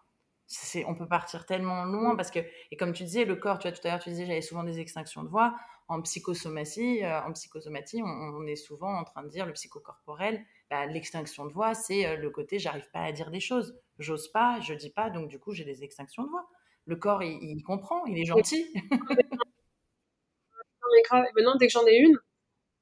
[0.87, 2.39] on peut partir tellement loin parce que
[2.71, 4.63] et comme tu disais le corps tu vois tout à l'heure tu disais j'avais souvent
[4.63, 5.55] des extinctions de voix
[5.89, 10.85] en psychosomatie euh, en psychosomatie on, est souvent en train de dire le psychocorporel bah,
[10.85, 14.59] l'extinction de voix c'est euh, le côté j'arrive pas à dire des choses j'ose pas
[14.61, 16.47] je dis pas donc du coup j'ai des extinctions de voix
[16.87, 18.65] le corps il, comprend il est gentil
[21.35, 22.17] maintenant dès que j'en ai une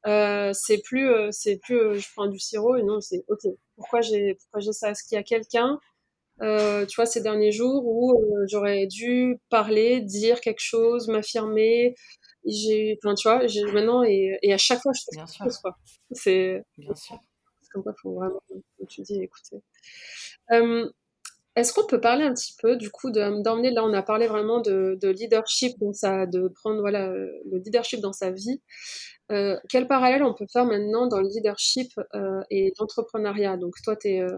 [0.08, 3.42] euh, c'est plus, euh, c'est plus, euh, je prends du sirop et non, c'est ok.
[3.76, 4.92] Pourquoi j'ai, pourquoi j'ai ça?
[4.92, 5.80] Est-ce qu'il y a quelqu'un,
[6.40, 11.96] tu vois, ces derniers jours où j'aurais dû parler, dire quelque chose, m'affirmer?
[12.46, 15.76] J'ai, enfin, tu vois, j'ai maintenant et, et, à chaque fois je fais chose quoi.
[16.12, 17.18] C'est bien sûr.
[17.62, 19.58] C'est comme quoi, faut vraiment, comme tu dis, écouter.
[21.56, 24.60] Est-ce qu'on peut parler un petit peu du coup d'emmener là on a parlé vraiment
[24.60, 28.62] de, de leadership donc ça de prendre voilà le leadership dans sa vie.
[29.32, 33.58] Euh, quel parallèle on peut faire maintenant dans le leadership euh, et l'entrepreneuriat?
[33.58, 34.38] Donc toi, tu es, euh,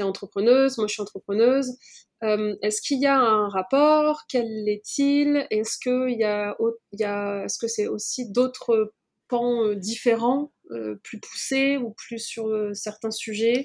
[0.00, 1.76] entrepreneuse, moi je suis entrepreneuse.
[2.24, 4.22] Euh, est-ce qu'il y a un rapport?
[4.28, 5.46] Quel est-il?
[5.50, 6.56] Est-ce qu'il y a,
[6.92, 8.92] y a est-ce que c'est aussi d'autres
[9.28, 10.52] pans différents,
[11.02, 13.64] plus poussés ou plus sur certains sujets?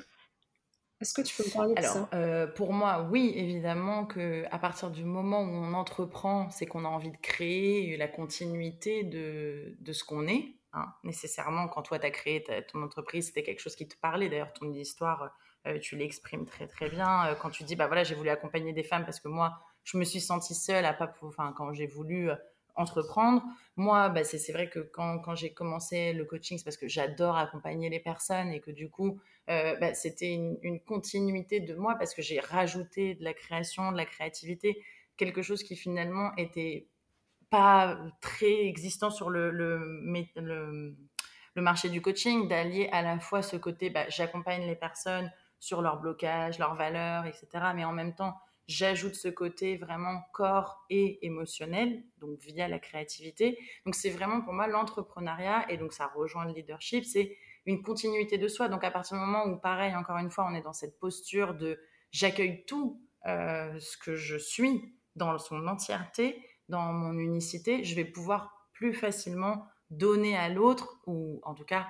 [1.01, 2.09] Est-ce que tu peux me parler de ça?
[2.11, 6.85] Alors, pour moi, oui, évidemment que à partir du moment où on entreprend, c'est qu'on
[6.85, 10.55] a envie de créer la continuité de, de ce qu'on est.
[10.73, 14.29] Hein, nécessairement, quand toi, tu as créé ton entreprise, c'était quelque chose qui te parlait.
[14.29, 15.35] D'ailleurs, ton histoire,
[15.65, 17.27] euh, tu l'exprimes très, très bien.
[17.27, 19.97] Euh, quand tu dis, bah voilà, j'ai voulu accompagner des femmes parce que moi, je
[19.97, 22.35] me suis sentie seule à pas enfin, quand j'ai voulu euh,
[22.75, 23.43] entreprendre.
[23.77, 27.37] Moi, bah, c'est vrai que quand, quand j'ai commencé le coaching, c'est parce que j'adore
[27.37, 29.19] accompagner les personnes et que du coup,
[29.49, 34.05] bah, c'était une, continuité de moi parce que j'ai rajouté de la création, de la
[34.05, 34.83] créativité,
[35.17, 36.87] quelque chose qui finalement était
[37.49, 40.01] pas très existant sur le, le,
[40.35, 45.81] le, marché du coaching, d'allier à la fois ce côté, bah, j'accompagne les personnes sur
[45.81, 47.47] leurs blocages, leurs valeurs, etc.
[47.75, 48.35] Mais en même temps,
[48.67, 53.57] j'ajoute ce côté vraiment corps et émotionnel, donc via la créativité.
[53.83, 57.35] Donc c'est vraiment pour moi l'entrepreneuriat, et donc ça rejoint le leadership, c'est
[57.69, 58.67] une continuité de soi.
[58.67, 61.53] Donc à partir du moment où, pareil, encore une fois, on est dans cette posture
[61.53, 61.79] de
[62.11, 68.05] j'accueille tout euh, ce que je suis dans son entièreté, dans mon unicité, je vais
[68.05, 71.87] pouvoir plus facilement donner à l'autre, ou en tout cas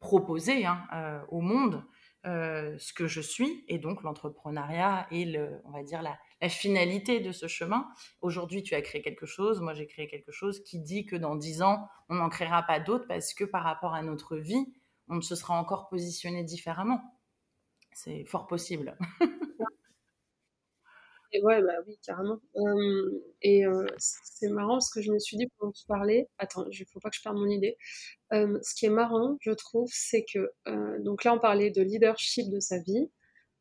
[0.00, 1.84] proposer hein, euh, au monde
[2.26, 7.20] euh, ce que je suis, et donc l'entrepreneuriat est, le, on va dire, la, finalité
[7.20, 7.88] de ce chemin.
[8.20, 11.34] Aujourd'hui, tu as créé quelque chose, moi j'ai créé quelque chose qui dit que dans
[11.34, 14.72] dix ans, on n'en créera pas d'autres parce que par rapport à notre vie,
[15.10, 17.00] on se sera encore positionné différemment.
[17.92, 18.96] C'est fort possible.
[21.32, 22.40] Et ouais, bah oui, carrément.
[23.40, 23.62] et
[23.98, 26.98] c'est marrant parce que je me suis dit pendant que tu parlais, attends, il faut
[26.98, 27.76] pas que je perde mon idée.
[28.32, 30.50] ce qui est marrant, je trouve, c'est que
[30.98, 33.08] donc là on parlait de leadership de sa vie,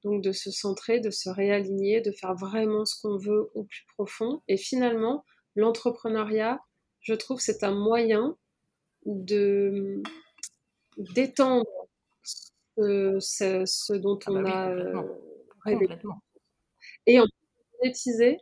[0.04, 3.86] donc de se centrer, de se réaligner, de faire vraiment ce qu'on veut au plus
[3.94, 4.42] profond.
[4.48, 5.24] Et finalement,
[5.56, 6.60] l'entrepreneuriat,
[7.02, 8.38] je trouve, c'est un moyen
[9.06, 10.02] de
[11.00, 11.66] d'étendre
[12.76, 13.18] ce,
[13.66, 15.04] ce, dont ah on bah a
[15.66, 15.88] rêvé.
[17.08, 17.26] Et en
[17.82, 18.38] monétiser.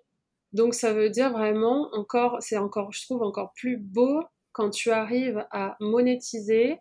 [0.53, 4.91] Donc ça veut dire vraiment encore, c'est encore, je trouve encore plus beau quand tu
[4.91, 6.77] arrives à monétiser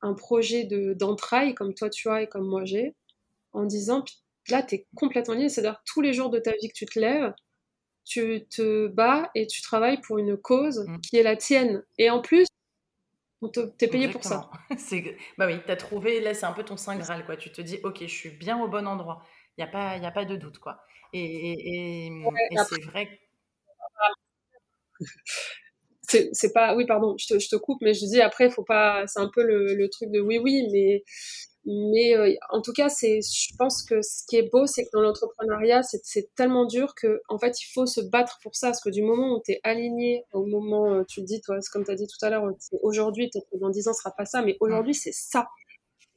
[0.00, 2.94] un projet de d'entrailles comme toi tu as et comme moi j'ai,
[3.52, 4.04] en disant
[4.48, 6.98] là tu es complètement lié, c'est-à-dire tous les jours de ta vie que tu te
[6.98, 7.34] lèves,
[8.04, 11.00] tu te bats et tu travailles pour une cause mmh.
[11.00, 11.84] qui est la tienne.
[11.98, 12.46] Et en plus,
[13.44, 14.50] on t'es payé pour ça.
[15.38, 17.36] bah oui, tu as trouvé, là c'est un peu ton saint graal, quoi.
[17.36, 19.22] Tu te dis, ok, je suis bien au bon endroit.
[19.56, 20.80] Il n'y a, pas, y a pas de doute, quoi.
[21.12, 22.10] Et,
[22.68, 23.20] c'est vrai.
[26.32, 26.74] C'est pas.
[26.76, 29.06] Oui, pardon, je te, je te, coupe, mais je dis après, faut pas.
[29.06, 31.02] C'est un peu le, le, truc de oui, oui, mais
[31.66, 34.90] mais euh, en tout cas, c'est, je pense que ce qui est beau, c'est que
[34.92, 38.68] dans l'entrepreneuriat, c'est tellement dur que, en fait, il faut se battre pour ça.
[38.68, 41.58] Parce que du moment où tu es aligné, au moment, euh, tu le dis, toi,
[41.72, 42.44] comme tu as dit tout à l'heure,
[42.82, 45.48] aujourd'hui, peut-être que dans 10 ans, ce sera pas ça, mais aujourd'hui, c'est ça.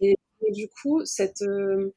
[0.02, 0.16] Et,
[0.52, 1.94] du coup, cette, euh,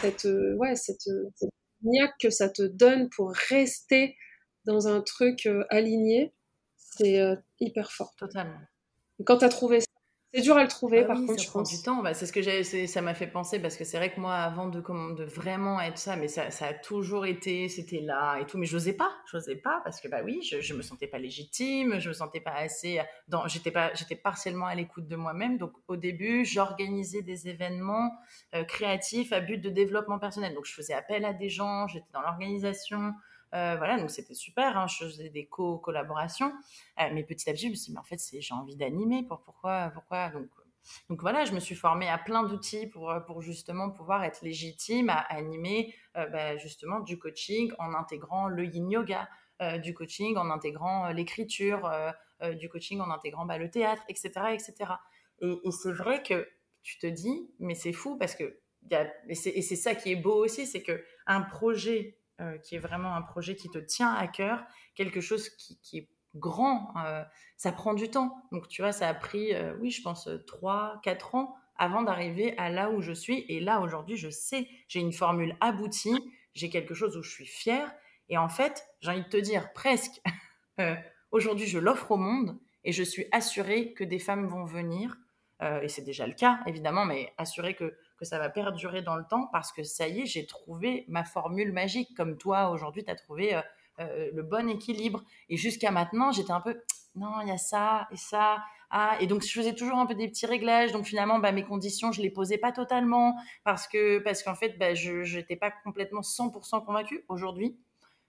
[0.00, 0.26] cette,
[0.58, 1.50] ouais, cette, cette
[1.82, 4.16] niaque que ça te donne pour rester
[4.64, 6.32] dans un truc aligné,
[6.76, 7.20] c'est
[7.60, 8.14] hyper fort.
[8.18, 8.58] Totalement.
[9.20, 9.86] Et quand tu as trouvé ça,
[10.34, 12.02] c'est dur à le trouver, ah par contre, je prend du temps.
[12.02, 14.34] Bah, c'est ce que j'ai, ça m'a fait penser parce que c'est vrai que moi,
[14.34, 18.46] avant de, de vraiment être ça, mais ça, ça a toujours été, c'était là et
[18.46, 21.18] tout, mais j'osais pas, j'osais pas parce que bah oui, je, je me sentais pas
[21.18, 25.56] légitime, je me sentais pas assez, dans, j'étais pas, j'étais partiellement à l'écoute de moi-même.
[25.56, 28.10] Donc au début, j'organisais des événements
[28.54, 30.54] euh, créatifs à but de développement personnel.
[30.54, 33.14] Donc je faisais appel à des gens, j'étais dans l'organisation.
[33.54, 34.76] Euh, voilà, donc c'était super.
[34.76, 36.52] Hein, je faisais des co-collaborations.
[37.00, 39.22] Euh, mais petit à petit, je me suis dit, mais en fait, j'ai envie d'animer.
[39.22, 40.48] Pour, pourquoi, pourquoi donc,
[41.08, 45.08] donc voilà, je me suis formée à plein d'outils pour, pour justement pouvoir être légitime
[45.08, 49.28] à animer bah, justement du coaching en intégrant le yin yoga,
[49.62, 51.90] euh, du coaching en intégrant l'écriture,
[52.56, 54.32] du coaching en intégrant bah, le théâtre, etc.
[54.52, 54.74] etc.
[55.40, 56.46] Et, c'est vrai que
[56.82, 58.60] tu te dis, mais c'est fou parce que,
[58.92, 62.80] a, et c'est ça qui est beau aussi, c'est que un projet euh, qui est
[62.80, 64.64] vraiment un projet qui te tient à cœur,
[64.96, 67.22] quelque chose qui, est grand, euh,
[67.56, 68.36] ça prend du temps.
[68.50, 72.58] Donc, tu vois, ça a pris, euh, oui, je pense, 3, 4 ans avant d'arriver
[72.58, 73.44] à là où je suis.
[73.48, 76.18] Et là, aujourd'hui, je sais, j'ai une formule aboutie,
[76.54, 77.94] j'ai quelque chose où je suis fière.
[78.28, 80.20] Et en fait, j'ai envie de te dire presque,
[81.30, 85.16] aujourd'hui, je l'offre au monde et je suis assurée que des femmes vont venir.
[85.60, 89.24] et c'est déjà le cas, évidemment, mais assurée que que ça va perdurer dans le
[89.24, 93.10] temps parce que ça y est, j'ai trouvé ma formule magique, comme toi aujourd'hui, tu
[93.10, 93.60] as trouvé euh,
[94.00, 95.22] euh, le bon équilibre.
[95.48, 96.80] Et jusqu'à maintenant, j'étais un peu,
[97.14, 98.58] non, il y a ça et ça.
[98.90, 100.92] Ah, et donc je faisais toujours un peu des petits réglages.
[100.92, 104.78] Donc finalement, bah, mes conditions, je les posais pas totalement parce que parce qu'en fait,
[104.78, 107.24] bah, je n'étais pas complètement 100% convaincue.
[107.28, 107.78] Aujourd'hui,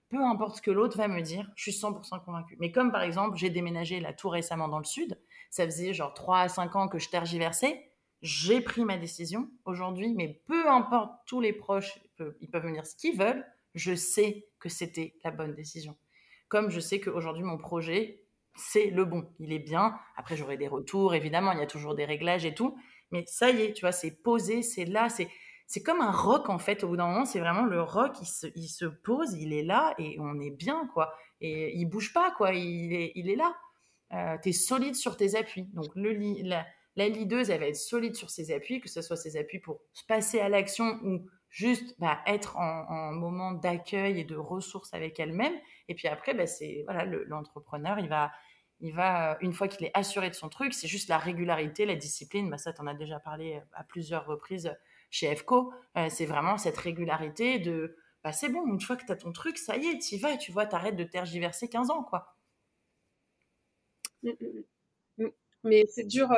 [0.09, 2.57] peu importe ce que l'autre va me dire, je suis 100% convaincue.
[2.59, 5.19] Mais comme par exemple, j'ai déménagé là tout récemment dans le sud,
[5.49, 7.91] ça faisait genre 3 à 5 ans que je tergiversais
[8.25, 11.99] j'ai pris ma décision aujourd'hui, mais peu importe tous les proches,
[12.41, 13.45] ils peuvent, venir ce qu'ils veulent,
[13.75, 15.95] je sais que c'était la bonne décision.
[16.47, 18.23] Comme je sais qu'aujourd'hui, mon projet,
[18.55, 19.95] c'est le bon, il est bien.
[20.15, 22.75] Après, j'aurai des retours, évidemment, il y a toujours des réglages et tout,
[23.11, 25.29] mais ça y est, tu vois, c'est posé, c'est là, c'est
[25.67, 26.83] c'est comme un rock en fait.
[26.83, 29.63] Au bout d'un moment, c'est vraiment le rock, il se, il se, pose, il est
[29.63, 31.13] là et on est bien quoi.
[31.41, 33.55] Et il bouge pas quoi, il est, il est là.
[34.13, 35.67] Euh, tu es solide sur tes appuis.
[35.73, 36.13] Donc le,
[36.43, 36.65] la,
[36.95, 39.81] la leaduse, elle va être solide sur ses appuis, que ce soit ses appuis pour
[40.07, 45.53] passer à l'action ou juste bah, être en, moment d'accueil et de ressources avec elle-même.
[45.87, 48.31] Et puis après, bah, c'est voilà, l'entrepreneur, il va,
[48.79, 51.95] il va une fois qu'il est assuré de son truc, c'est juste la régularité, la
[51.95, 52.49] discipline.
[52.49, 54.73] Bah, ça, tu en as déjà parlé à plusieurs reprises
[55.11, 55.73] chez EFCO.
[55.97, 59.31] Euh, c'est vraiment cette régularité de bah, c'est bon, une fois que tu as ton
[59.31, 62.35] truc, ça y est, tu y vas, tu vois, t'arrêtes de tergiverser 15 ans, quoi.
[65.63, 66.29] Mais c'est dur.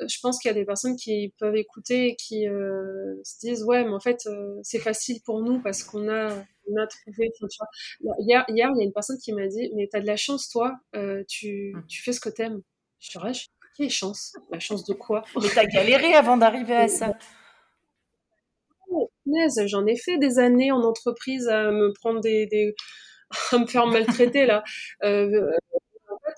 [0.00, 3.38] Euh, je pense qu'il y a des personnes qui peuvent écouter et qui euh, se
[3.38, 6.30] disent ouais mais en fait euh, c'est facile pour nous parce qu'on a
[6.66, 7.30] on a trouvé
[8.18, 10.48] hier hier il y a une personne qui m'a dit mais t'as de la chance
[10.48, 11.86] toi euh, tu, mmh.
[11.88, 12.60] tu fais ce que t'aimes.
[12.98, 14.34] Je suis je quelle chance?
[14.52, 15.24] La chance de quoi?
[15.42, 17.18] Mais t'as galéré avant d'arriver à ça.
[19.66, 22.74] J'en ai fait des années en entreprise à me prendre des, des...
[23.52, 24.62] à me faire maltraiter là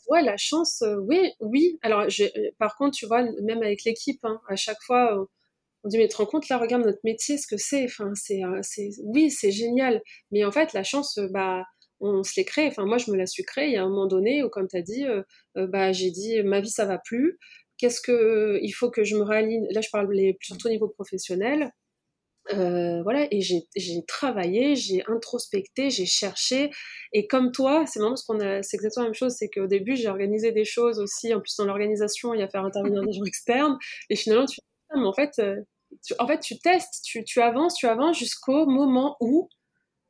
[0.08, 1.78] ouais, la chance, euh, oui, oui.
[1.82, 2.28] Alors, euh,
[2.58, 5.24] par contre, tu vois, même avec l'équipe, hein, à chaque fois, euh,
[5.84, 7.84] on dit, mais te rends compte, là, regarde notre métier, ce que c'est.
[7.84, 10.02] Enfin, c'est, c'est, oui, c'est génial.
[10.32, 11.64] Mais en fait, la chance, bah,
[12.00, 12.68] on se l'est créée.
[12.68, 13.68] Enfin, moi, je me la suis créée.
[13.68, 15.04] Il y a un moment donné où, comme tu as dit,
[15.56, 17.38] bah, j'ai dit, ma vie, ça va plus.
[17.78, 19.66] Qu'est-ce que, il faut que je me réaligne?
[19.70, 20.08] Là, je parle
[20.42, 21.72] surtout au niveau professionnel.
[22.52, 26.70] Euh, voilà, et j'ai travaillé, j'ai introspecté, j'ai cherché.
[27.12, 29.66] Et comme toi, c'est marrant parce qu'on a, c'est exactement la même chose, c'est qu'au
[29.66, 31.34] début, j'ai organisé des choses aussi.
[31.34, 33.78] En plus, dans l'organisation, il y a faire intervenir des gens externes.
[34.10, 34.60] Et finalement, tu,
[34.94, 35.56] mais en fait, euh,
[36.04, 39.48] tu, en fait, tu testes, tu, tu avances, tu avances jusqu'au moment où,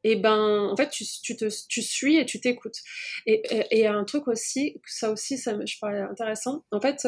[0.05, 2.79] et eh ben, en fait, tu, tu, te, tu suis et tu t'écoutes.
[3.27, 6.65] Et, et, et, un truc aussi, ça aussi, ça, je parlais intéressant.
[6.71, 7.05] En fait,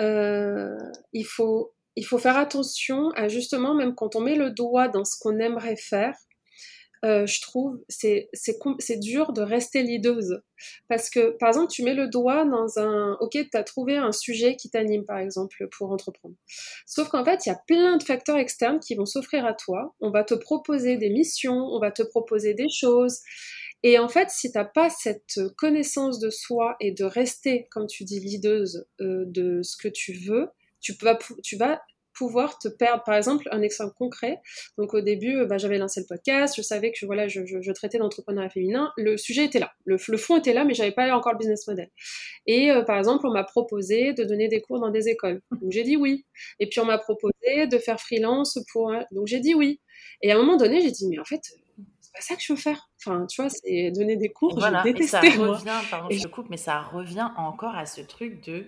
[0.00, 0.76] euh,
[1.12, 5.04] il faut il faut faire attention à justement, même quand on met le doigt dans
[5.04, 6.14] ce qu'on aimerait faire,
[7.04, 8.30] euh, je trouve, c'est,
[8.98, 10.40] dur de rester leaduse.
[10.88, 13.18] Parce que, par exemple, tu mets le doigt dans un...
[13.20, 16.34] Ok, tu as trouvé un sujet qui t'anime, par exemple, pour entreprendre.
[16.86, 19.94] Sauf qu'en fait, il y a plein de facteurs externes qui vont s'offrir à toi.
[20.00, 23.20] On va te proposer des missions, on va te proposer des choses.
[23.82, 28.04] Et en fait, si t'as pas cette connaissance de soi et de rester, comme tu
[28.04, 30.48] dis, leaduse euh, de ce que tu veux,
[30.84, 31.80] tu vas, tu vas
[32.14, 33.02] pouvoir te perdre.
[33.04, 34.40] Par exemple, un exemple concret.
[34.78, 37.98] Donc au début, bah, j'avais lancé le podcast, je savais que voilà, je, je, traitais
[37.98, 38.92] l'entrepreneuriat féminin.
[38.96, 41.66] Le sujet était là, le, le fond était là, mais j'avais pas encore le business
[41.66, 41.90] model.
[42.46, 45.42] Et euh, par exemple, on m'a proposé de donner des cours dans des écoles.
[45.50, 46.24] Donc j'ai dit oui.
[46.60, 48.92] Et puis on m'a proposé de faire freelance pour.
[49.10, 49.80] Donc j'ai dit oui.
[50.22, 51.40] Et à un moment donné, j'ai dit mais en fait,
[52.00, 52.88] c'est pas ça que je veux faire.
[53.00, 54.56] Enfin, tu vois, c'est donner des cours.
[54.58, 54.82] Voilà.
[54.84, 58.00] J'ai détesté, et ça revient, pardon, je te coupe, mais ça revient encore à ce
[58.00, 58.66] truc de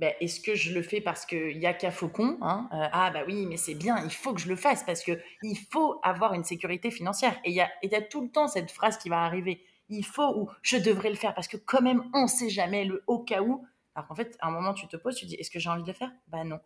[0.00, 3.10] ben, est-ce que je le fais parce qu'il y a qu'à faucon hein euh, Ah
[3.10, 6.00] bah oui, mais c'est bien, il faut que je le fasse parce que il faut
[6.02, 7.38] avoir une sécurité financière.
[7.44, 9.62] Et il y a, tout le temps cette phrase qui va arriver.
[9.90, 13.02] Il faut ou je devrais le faire parce que quand même on sait jamais le
[13.08, 13.66] au cas où.
[13.94, 15.82] Alors qu'en fait, à un moment tu te poses, tu dis est-ce que j'ai envie
[15.82, 16.10] de le faire?
[16.28, 16.60] Bah non.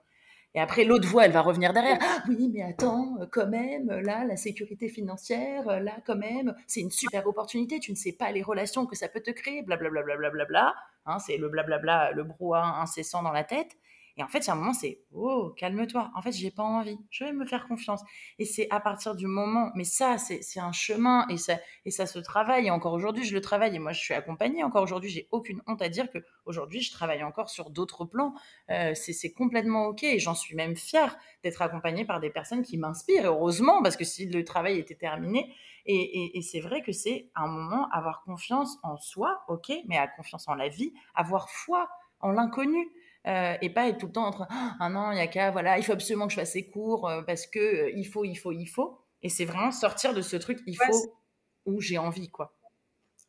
[0.55, 1.99] Et après, l'autre voix, elle va revenir derrière.
[2.01, 6.55] Ah, oui, mais attends, euh, quand même, là, la sécurité financière, euh, là, quand même,
[6.69, 7.81] c'est une super opportunité.
[7.81, 10.05] Tu ne sais pas les relations que ça peut te créer, blablabla.
[10.05, 10.75] Bla, bla, bla, bla,
[11.07, 13.77] hein, c'est le blablabla, le brouhaha incessant dans la tête.
[14.17, 16.11] Et en fait, a un moment, c'est oh, calme-toi.
[16.15, 16.99] En fait, j'ai pas envie.
[17.11, 18.01] Je vais me faire confiance.
[18.39, 22.07] Et c'est à partir du moment, mais ça, c'est un chemin et ça, et ça
[22.07, 22.67] se travaille.
[22.67, 23.75] Et encore aujourd'hui, je le travaille.
[23.75, 24.63] Et moi, je suis accompagnée.
[24.63, 28.35] Encore aujourd'hui, j'ai aucune honte à dire que aujourd'hui, je travaille encore sur d'autres plans.
[28.71, 30.05] Euh, c'est complètement ok.
[30.05, 33.27] Et j'en suis même fière d'être accompagnée par des personnes qui m'inspirent.
[33.27, 35.53] Heureusement, parce que si le travail était terminé,
[35.87, 39.97] et, et, et c'est vrai que c'est un moment avoir confiance en soi, ok, mais
[39.99, 41.89] à confiance en la vie, avoir foi
[42.21, 42.91] en l'inconnu.
[43.27, 45.51] Euh, et pas être tout le temps en train ah non il y a qu'à
[45.51, 48.23] voilà il faut absolument que je fasse ces cours euh, parce que euh, il faut
[48.23, 48.99] il faut il faut.
[49.23, 51.17] Et c'est vraiment sortir de ce truc il faut
[51.65, 52.55] où j'ai envie quoi.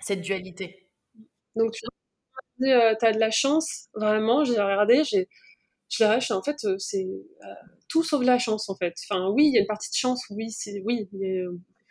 [0.01, 0.89] Cette dualité.
[1.55, 5.29] Donc tu as de la chance vraiment j'ai regardé j'ai
[5.87, 7.07] je dirais en fait c'est
[7.87, 8.95] tout sauf la chance en fait.
[9.09, 11.07] Enfin oui il y a une partie de chance oui c'est oui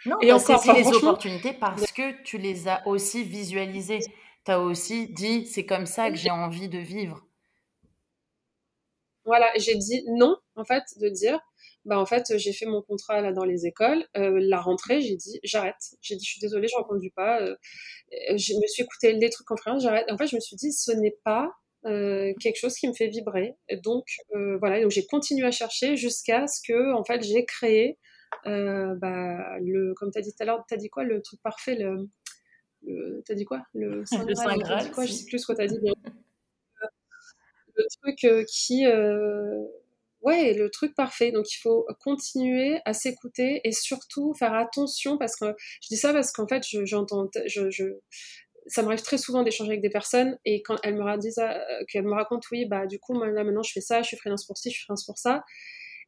[0.06, 4.00] non, et encore c'est les opportunités parce que tu les as aussi visualisées
[4.44, 7.24] tu as aussi dit c'est comme ça que j'ai envie de vivre
[9.24, 11.40] voilà, j'ai dit non, en fait, de dire,
[11.86, 14.06] bah en fait, j'ai fait mon contrat là dans les écoles.
[14.16, 15.74] Euh, la rentrée, j'ai dit j'arrête.
[16.02, 17.40] J'ai dit je suis désolée, je ne pas.
[17.40, 17.56] Euh,
[18.36, 20.04] je me suis écouté les trucs en France, j'arrête.
[20.10, 21.50] En fait, je me suis dit ce n'est pas
[21.86, 23.54] euh, quelque chose qui me fait vibrer.
[23.82, 24.04] Donc
[24.60, 27.98] voilà, donc j'ai continué à chercher jusqu'à ce que en fait j'ai créé
[28.44, 31.40] bah, le, comme tu as dit tout à l'heure, tu as dit quoi, le truc
[31.42, 32.08] parfait, le,
[32.86, 35.66] le t'as dit quoi, le Saint Graal, quoi, je sais plus ce que tu as
[35.66, 35.78] dit
[37.76, 39.64] le truc euh, qui euh,
[40.22, 41.32] ouais, le truc parfait.
[41.32, 46.12] Donc il faut continuer à s'écouter et surtout faire attention parce que je dis ça
[46.12, 47.84] parce qu'en fait, j'entends, je, je,
[48.66, 51.58] ça m'arrive très souvent d'échanger avec des personnes et quand elles me disent euh,
[51.88, 54.16] qu'elles me racontent, oui, bah du coup, moi, là maintenant, je fais ça, je suis
[54.16, 55.44] freelance pour ci, je suis freelance pour ça.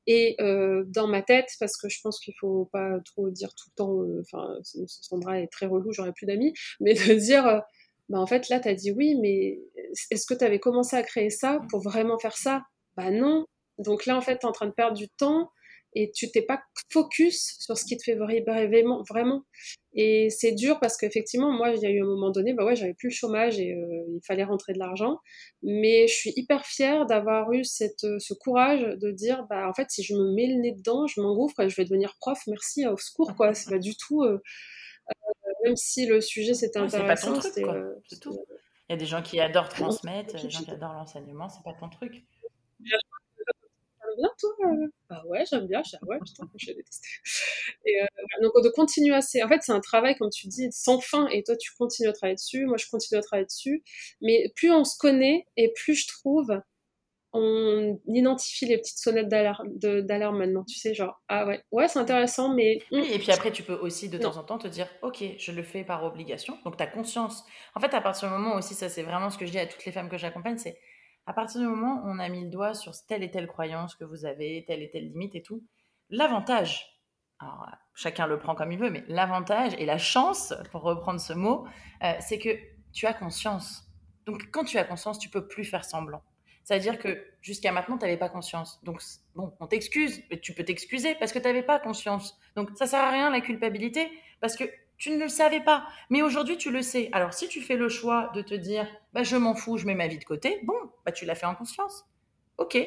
[0.06, 3.70] Et euh, dans ma tête, parce que je pense qu'il faut pas trop dire tout
[3.70, 7.62] le temps, enfin, Sandra est très relou, j'aurais plus d'amis, mais de dire,
[8.08, 9.58] bah en fait là tu as dit oui mais
[10.10, 12.62] est-ce que tu avais commencé à créer ça pour vraiment faire ça?
[12.96, 13.46] Bah non.
[13.78, 15.50] Donc là en fait tu es en train de perdre du temps
[15.96, 19.42] et tu t'es pas focus sur ce qui te fait vraiment vraiment
[19.94, 22.76] et c'est dur parce qu'effectivement moi il y a eu un moment donné bah ouais
[22.76, 25.18] j'avais plus le chômage et euh, il fallait rentrer de l'argent
[25.62, 29.90] mais je suis hyper fière d'avoir eu cette ce courage de dire bah en fait
[29.90, 32.86] si je me mets le nez dedans je m'engouffre et je vais devenir prof merci
[32.86, 34.38] au secours quoi c'est pas du tout euh,
[35.64, 37.40] même si le sujet c'était intéressant.
[37.40, 38.38] C'est pas ton truc, C'est tout.
[38.88, 41.72] Il y a des gens qui adorent transmettre, des gens qui adorent l'enseignement, c'est pas
[41.72, 42.24] ton truc.
[44.16, 44.50] Bien toi
[45.10, 45.82] Bah ouais, j'aime bien.
[46.02, 47.08] Ouais, putain, je détesté.
[47.84, 48.06] Et euh,
[48.42, 49.18] donc de continuer à...
[49.18, 51.28] En fait, c'est un travail, comme tu dis, sans fin.
[51.28, 52.66] Et toi, tu continues à travailler dessus.
[52.66, 53.82] Moi, je continue à travailler dessus.
[54.20, 56.60] Mais plus on se connaît et plus je trouve
[57.36, 60.64] on identifie les petites sonnettes d'alarme maintenant.
[60.64, 62.80] Tu sais, genre, ah ouais, ouais, c'est intéressant, mais.
[62.90, 65.62] et puis après, tu peux aussi de temps en temps te dire, ok, je le
[65.62, 66.56] fais par obligation.
[66.64, 67.44] Donc, tu as conscience.
[67.74, 69.66] En fait, à partir du moment aussi, ça, c'est vraiment ce que je dis à
[69.66, 70.78] toutes les femmes que j'accompagne, c'est
[71.26, 73.94] à partir du moment où on a mis le doigt sur telle et telle croyance
[73.94, 75.64] que vous avez, telle et telle limite et tout,
[76.08, 77.00] l'avantage,
[77.38, 81.32] alors chacun le prend comme il veut, mais l'avantage et la chance, pour reprendre ce
[81.32, 81.66] mot,
[82.02, 82.50] euh, c'est que
[82.92, 83.84] tu as conscience.
[84.24, 86.22] Donc, quand tu as conscience, tu peux plus faire semblant.
[86.64, 88.82] C'est-à-dire que jusqu'à maintenant, tu n'avais pas conscience.
[88.82, 89.00] Donc,
[89.36, 92.38] bon, on t'excuse, mais tu peux t'excuser parce que tu n'avais pas conscience.
[92.56, 94.10] Donc, ça sert à rien la culpabilité
[94.40, 94.64] parce que
[94.98, 95.86] tu ne le savais pas.
[96.10, 97.08] Mais aujourd'hui, tu le sais.
[97.12, 99.94] Alors, si tu fais le choix de te dire, bah, je m'en fous, je mets
[99.94, 102.04] ma vie de côté, bon, bah, tu l'as fait en conscience.
[102.58, 102.78] Ok.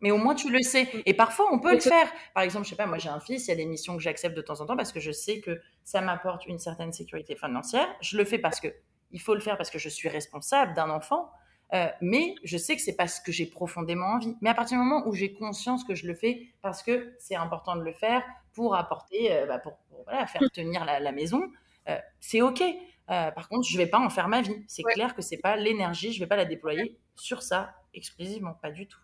[0.00, 0.88] Mais au moins, tu le sais.
[1.06, 2.08] Et parfois, on peut le faire.
[2.34, 4.02] Par exemple, je sais pas, moi, j'ai un fils, il y a des missions que
[4.02, 7.34] j'accepte de temps en temps parce que je sais que ça m'apporte une certaine sécurité
[7.34, 7.88] financière.
[8.00, 8.68] Je le fais parce que
[9.10, 11.30] il faut le faire parce que je suis responsable d'un enfant.
[11.74, 14.36] Euh, mais je sais que c'est pas ce que j'ai profondément envie.
[14.40, 17.34] Mais à partir du moment où j'ai conscience que je le fais parce que c'est
[17.34, 18.22] important de le faire
[18.54, 20.50] pour apporter, euh, bah, pour, voilà, faire mmh.
[20.50, 21.42] tenir la, maison,
[21.88, 22.62] euh, c'est ok.
[23.06, 24.64] par contre, je vais pas en faire ma vie.
[24.66, 28.70] C'est clair que c'est pas l'énergie, je vais pas la déployer sur ça exclusivement, pas
[28.70, 29.00] du tout.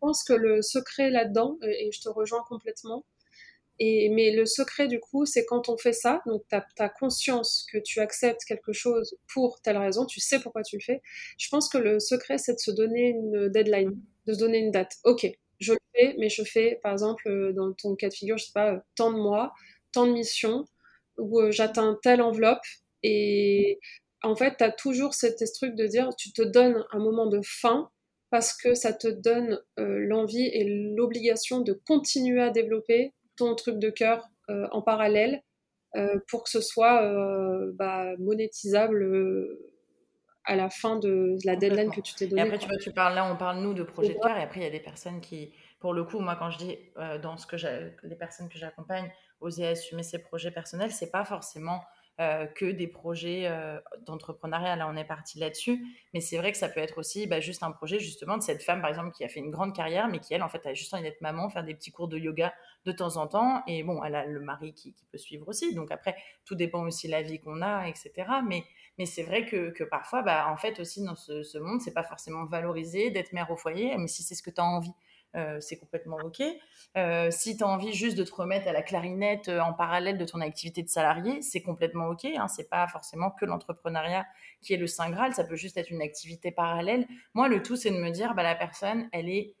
[0.00, 3.04] pense que le secret là-dedans, et je te rejoins complètement,
[3.80, 7.78] mais le secret, du coup, c'est quand on fait ça, donc tu as, conscience que
[7.78, 11.02] tu acceptes quelque chose pour telle raison, tu sais pourquoi tu le fais.
[11.38, 14.70] Je pense que le secret, c'est de se donner une deadline, de se donner une
[14.70, 14.96] date.
[15.04, 15.26] Ok,
[15.58, 18.46] je le fais, mais je fais, par exemple, euh, dans ton cas de figure, je
[18.46, 19.52] sais pas, euh, tant de mois,
[19.92, 20.66] tant de missions,
[21.18, 22.64] où euh, j'atteins telle enveloppe,
[23.02, 23.80] et
[24.22, 27.40] en fait, tu as toujours cet truc de dire, tu te donnes un moment de
[27.42, 27.90] fin,
[28.30, 33.90] parce que ça te donne l'envie et l'obligation de continuer à développer ton truc de
[33.90, 35.42] cœur euh, en parallèle
[35.94, 39.06] euh, pour que ce soit euh, bah, monétisable
[40.44, 42.42] à la fin de la deadline que tu t'es donnée.
[42.42, 44.42] Et après, tu, vois, tu parles là, on parle nous de projet de cœur, et
[44.42, 46.78] après, il y a des personnes qui, pour le coup, moi, quand je dis
[47.22, 47.56] dans ce que
[48.02, 51.80] les personnes que j'accompagne, oser assumer ses projets personnels, c'est pas forcément
[52.20, 54.76] euh, que des projets euh, d'entrepreneuriat.
[54.76, 55.82] Là, on est parti là-dessus.
[56.12, 58.62] Mais c'est vrai que ça peut être aussi bah, juste un projet, justement, de cette
[58.62, 60.74] femme, par exemple, qui a fait une grande carrière, mais qui, elle, en fait, a
[60.74, 62.52] juste envie d'être maman, faire des petits cours de yoga
[62.84, 63.62] de temps en temps.
[63.66, 65.74] Et bon, elle a le mari qui, peut suivre aussi.
[65.74, 68.12] Donc après, tout dépend aussi de la vie qu'on a, etc.
[68.46, 68.62] Mais,
[68.98, 72.04] mais c'est vrai que, parfois, bah, en fait, aussi, dans ce, ce monde, c'est pas
[72.04, 74.92] forcément valorisé d'être mère au foyer, mais si c'est ce que tu as envie.
[75.34, 76.42] Euh, c'est complètement OK.
[76.96, 80.18] Euh, si tu as envie juste de te remettre à la clarinette euh, en parallèle
[80.18, 82.26] de ton activité de salarié, c'est complètement OK.
[82.26, 82.48] Hein.
[82.48, 84.26] C'est pas forcément que l'entrepreneuriat
[84.60, 87.06] qui est le Saint Graal, ça peut juste être une activité parallèle.
[87.32, 89.54] Moi, le tout, c'est de me dire, bah, la personne, elle est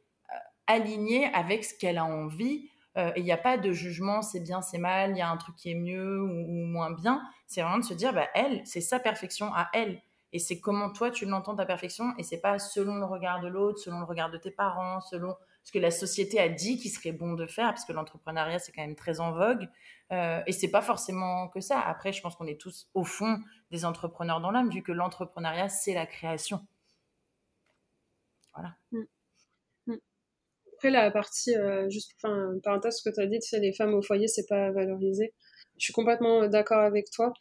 [0.66, 2.68] alignée avec ce qu'elle a envie.
[2.96, 5.36] et il n'y a pas de jugement, c'est bien, c'est mal, il y a un
[5.38, 7.22] truc qui est mieux ou, moins bien.
[7.46, 10.02] C'est vraiment de se dire, bah, elle, c'est sa perfection à elle.
[10.34, 12.12] Et c'est comment toi, tu l'entends, ta perfection.
[12.18, 15.34] Et c'est pas selon le regard de l'autre, selon le regard de tes parents, selon
[15.64, 18.72] ce que la société a dit qu'il serait bon de faire, parce que l'entrepreneuriat, c'est
[18.72, 19.68] quand même très en vogue.
[20.10, 21.80] Euh, et c'est pas forcément que ça.
[21.80, 23.38] Après, je pense qu'on est tous, au fond,
[23.70, 26.66] des entrepreneurs dans l'âme, vu que l'entrepreneuriat, c'est la création.
[28.54, 28.74] Voilà.
[28.90, 29.02] Mm.
[29.86, 29.96] Mm.
[30.74, 33.60] Après, la partie, euh, juste pour faire parenthèse, ce que tu as dit, tu sais,
[33.60, 35.32] les femmes au foyer, c'est pas valorisé.
[35.78, 37.32] Je suis complètement d'accord avec toi.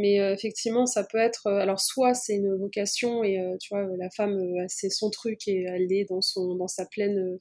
[0.00, 1.46] Mais euh, effectivement, ça peut être.
[1.46, 4.38] Euh, alors, soit c'est une vocation et tu vois, la femme,
[4.68, 7.38] c'est son truc et elle est dans, son, dans sa pleine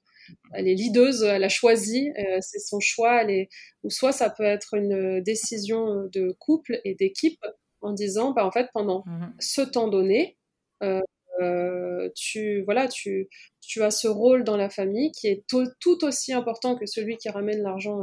[0.54, 3.50] elle est leaduse, elle a choisi, euh, c'est son choix, elle est,
[3.84, 7.44] ou soit ça peut être une décision de couple et d'équipe
[7.82, 10.38] en disant, bah, en fait, pendant mmh ce temps donné,
[10.84, 11.02] euh,
[11.42, 13.30] euh, tu, voilà, tu,
[13.62, 17.30] tu as ce rôle dans la famille qui est tout aussi important que celui qui
[17.30, 18.02] ramène l'argent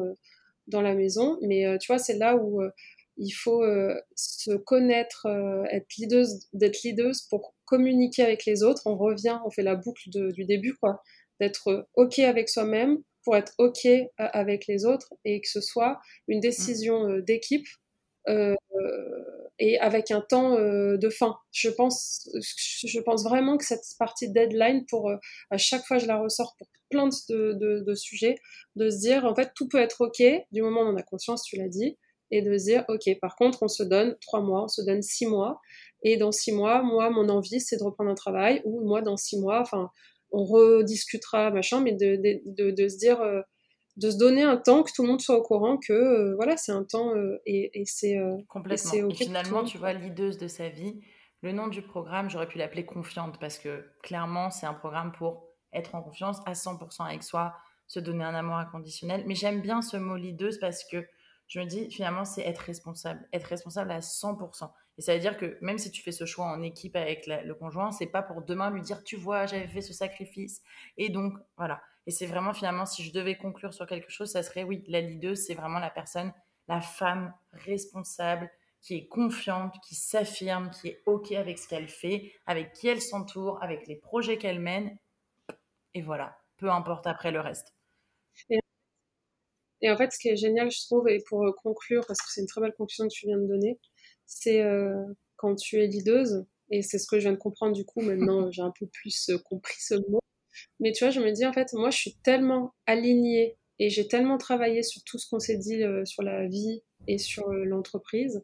[0.68, 1.38] dans la maison.
[1.42, 2.62] Mais tu vois, c'est là où
[3.16, 3.62] il faut
[4.14, 5.26] se connaître,
[5.70, 8.82] être leaduse, d'être leaduse pour communiquer avec les autres.
[8.86, 11.02] On revient, on fait la boucle du début, quoi
[11.40, 16.00] d'être OK avec soi-même pour être OK euh, avec les autres et que ce soit
[16.28, 17.66] une décision euh, d'équipe
[18.28, 18.54] euh,
[19.58, 21.36] et avec un temps de fin.
[21.50, 25.10] Je pense, je pense vraiment que cette partie deadline, pour
[25.50, 28.34] à chaque fois je la ressors pour plein de, de, de, sujets,
[28.74, 31.44] de se dire en fait tout peut être ok du moment où on a conscience,
[31.44, 31.96] tu l'as dit,
[32.30, 35.02] et de se dire ok par contre on se donne trois mois, on se donne
[35.02, 35.60] six mois,
[36.02, 39.16] et dans six mois, moi mon envie c'est de reprendre un travail, ou moi dans
[39.16, 39.90] six mois, enfin
[40.32, 43.40] on rediscutera, machin, mais de, se dire, euh,
[43.96, 46.56] de se donner un temps, que tout le monde soit au courant que euh, voilà,
[46.56, 48.16] c'est un temps euh, et, c'est.
[48.48, 49.08] Complètement.
[49.08, 51.00] Et, finalement, tu vois, l'ideuse de sa vie,
[51.42, 55.46] le nom du programme, j'aurais pu l'appeler Confiante parce que clairement, c'est un programme pour
[55.72, 57.54] être en confiance à 100% avec soi,
[57.86, 59.24] se donner un amour inconditionnel.
[59.26, 61.06] Mais j'aime bien ce mot leaduse parce que
[61.48, 64.70] je me dis finalement, c'est être responsable, être responsable à 100%.
[64.98, 67.54] Et ça veut dire que même si tu fais ce choix en équipe avec le
[67.54, 70.62] conjoint, c'est pas pour demain lui dire tu vois, j'avais fait ce sacrifice.
[70.96, 71.82] Et donc, voilà.
[72.06, 75.00] Et c'est vraiment finalement, si je devais conclure sur quelque chose, ça serait oui, la
[75.00, 76.32] leader, c'est vraiment la personne,
[76.68, 82.32] la femme responsable, qui est confiante, qui s'affirme, qui est OK avec ce qu'elle fait,
[82.46, 84.96] avec qui elle s'entoure, avec les projets qu'elle mène.
[85.94, 87.74] Et voilà, peu importe après le reste.
[89.84, 92.46] En fait, ce qui est génial, je trouve, et pour conclure, parce que c'est une
[92.46, 93.78] très belle conclusion que tu viens de donner,
[94.26, 95.04] c'est euh,
[95.36, 98.50] quand tu es leaduse, et c'est ce que je viens de comprendre du coup, maintenant
[98.50, 100.20] j'ai un peu plus euh, compris ce mot.
[100.80, 104.08] Mais tu vois, je me dis en fait, moi je suis tellement alignée et j'ai
[104.08, 108.42] tellement travaillé sur tout ce qu'on s'est dit euh, sur la vie et sur l'entreprise.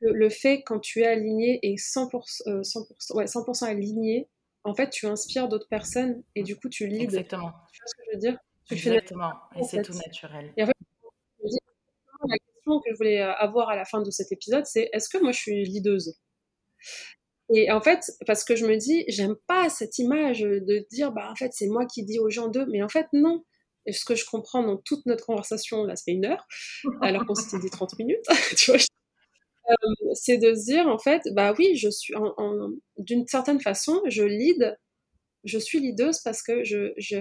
[0.00, 4.28] Le, le, fait quand tu es aligné et 100%, 100%, ouais, 100 aligné,
[4.62, 7.02] en fait tu inspires d'autres personnes et du coup tu leads.
[7.02, 7.50] Exactement.
[7.72, 8.38] Tu vois ce que je veux dire?
[8.70, 10.52] Exactement, et c'est tout naturel.
[10.56, 10.72] Et en fait,
[12.76, 15.32] que je voulais euh, avoir à la fin de cet épisode, c'est est-ce que moi
[15.32, 16.18] je suis leaduse?
[17.54, 21.30] Et en fait, parce que je me dis, j'aime pas cette image de dire, bah
[21.30, 23.42] en fait c'est moi qui dis aux gens d'eux, mais en fait non.
[23.86, 26.46] Et ce que je comprends dans toute notre conversation, là c'est une heure,
[27.02, 28.24] alors qu'on s'était dit 30 minutes,
[28.56, 28.80] tu vois,
[29.70, 32.14] euh, c'est de se dire en fait, bah oui, je suis
[32.98, 34.76] d'une certaine façon, je lead,
[35.44, 37.18] je suis leaduse parce que je, je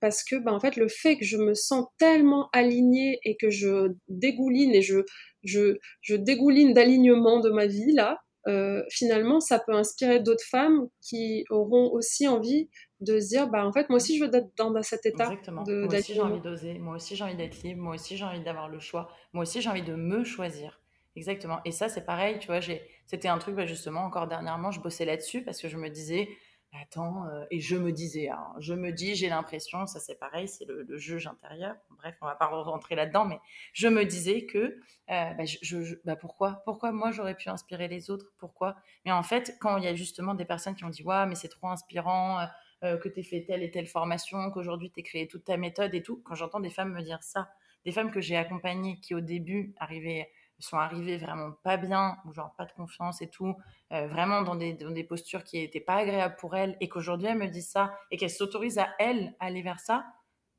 [0.00, 3.50] parce que bah, en fait le fait que je me sens tellement alignée et que
[3.50, 5.00] je dégouline et je
[5.42, 10.88] je, je dégouline d'alignement de ma vie là euh, finalement ça peut inspirer d'autres femmes
[11.02, 12.70] qui auront aussi envie
[13.00, 15.62] de se dire bah en fait moi aussi je veux être dans, cet état Exactement.
[15.66, 16.78] moi aussi j'ai envie d'oser.
[16.78, 17.82] Moi aussi j'ai envie d'être libre.
[17.82, 19.10] Moi aussi j'ai envie d'avoir le choix.
[19.34, 20.80] Moi aussi j'ai envie de me choisir.
[21.16, 21.60] Exactement.
[21.66, 24.80] Et ça c'est pareil tu vois j'ai c'était un truc bah, justement encore dernièrement je
[24.80, 26.26] bossais là-dessus parce que je me disais
[26.72, 30.48] attends, euh, et je me disais, hein, je me dis, j'ai l'impression, ça c'est pareil,
[30.48, 31.74] c'est le, juge intérieur.
[31.90, 33.38] Bref, on va pas rentrer là-dedans, mais
[33.72, 38.10] je me disais que, euh, bah, je, bah, pourquoi, pourquoi moi j'aurais pu inspirer les
[38.10, 38.76] autres, pourquoi?
[39.04, 41.34] Mais en fait, quand il y a justement des personnes qui ont dit, ouais, mais
[41.34, 42.46] c'est trop inspirant.
[42.82, 46.02] Euh, que tu fait telle et telle formation, qu'aujourd'hui tu créé toute ta méthode et
[46.02, 46.22] tout.
[46.24, 47.50] Quand j'entends des femmes me dire ça,
[47.84, 50.30] des femmes que j'ai accompagnées qui au début arrivaient
[50.62, 53.56] sont arrivés vraiment pas bien, ou genre pas de confiance et tout,
[53.92, 57.28] euh, vraiment dans des, dans des postures qui n'étaient pas agréables pour elles, et qu'aujourd'hui
[57.28, 60.06] elles me disent ça, et qu'elles s'autorisent à elles à aller vers ça,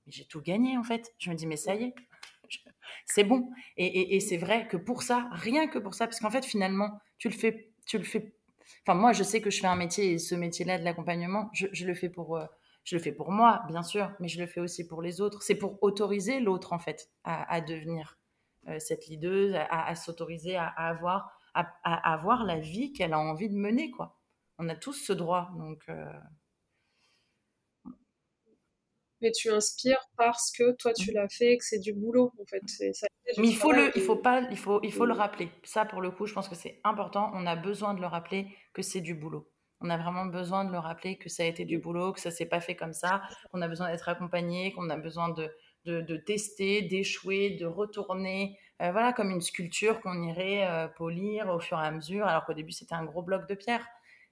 [0.07, 1.13] j'ai tout gagné en fait.
[1.19, 1.95] Je me dis, mais ça y est,
[3.05, 3.49] c'est bon.
[3.77, 6.99] Et, et, c'est vrai que pour ça, rien que pour ça, parce qu'en fait finalement,
[7.17, 8.33] tu le fais, tu le fais.
[8.85, 11.85] Enfin, moi, je sais que je fais un métier, et ce métier-là de l'accompagnement, je,
[11.85, 12.37] le fais pour.
[12.37, 12.45] Euh,
[12.83, 15.43] je le fais pour moi, bien sûr, mais je le fais aussi pour les autres.
[15.43, 18.17] C'est pour autoriser l'autre, en fait, à, devenir
[18.79, 23.91] cette leaduse, à, s'autoriser à, avoir, à, avoir la vie qu'elle a envie de mener.
[23.91, 24.19] Quoi.
[24.57, 25.49] On a tous ce droit.
[25.57, 26.05] Donc, euh,
[29.21, 32.45] mais tu inspires parce que toi tu l'as fait et que c'est du boulot en
[32.45, 32.61] fait.
[33.37, 35.51] mais il faut le, il faut pas, il faut, il faut le rappeler.
[35.63, 37.31] Ça pour le coup, je pense que c'est important.
[37.35, 39.47] On a besoin de le rappeler que c'est du boulot.
[39.79, 42.29] On a vraiment besoin de le rappeler que ça a été du boulot, que ça
[42.29, 45.49] s'est pas fait comme ça, qu'on a besoin d'être accompagné, qu'on a besoin de,
[45.85, 51.59] de, tester, d'échouer, de retourner, euh, voilà, comme une sculpture qu'on irait euh, polir au
[51.59, 53.85] fur et à mesure, alors qu'au début c'était un gros bloc de pierre.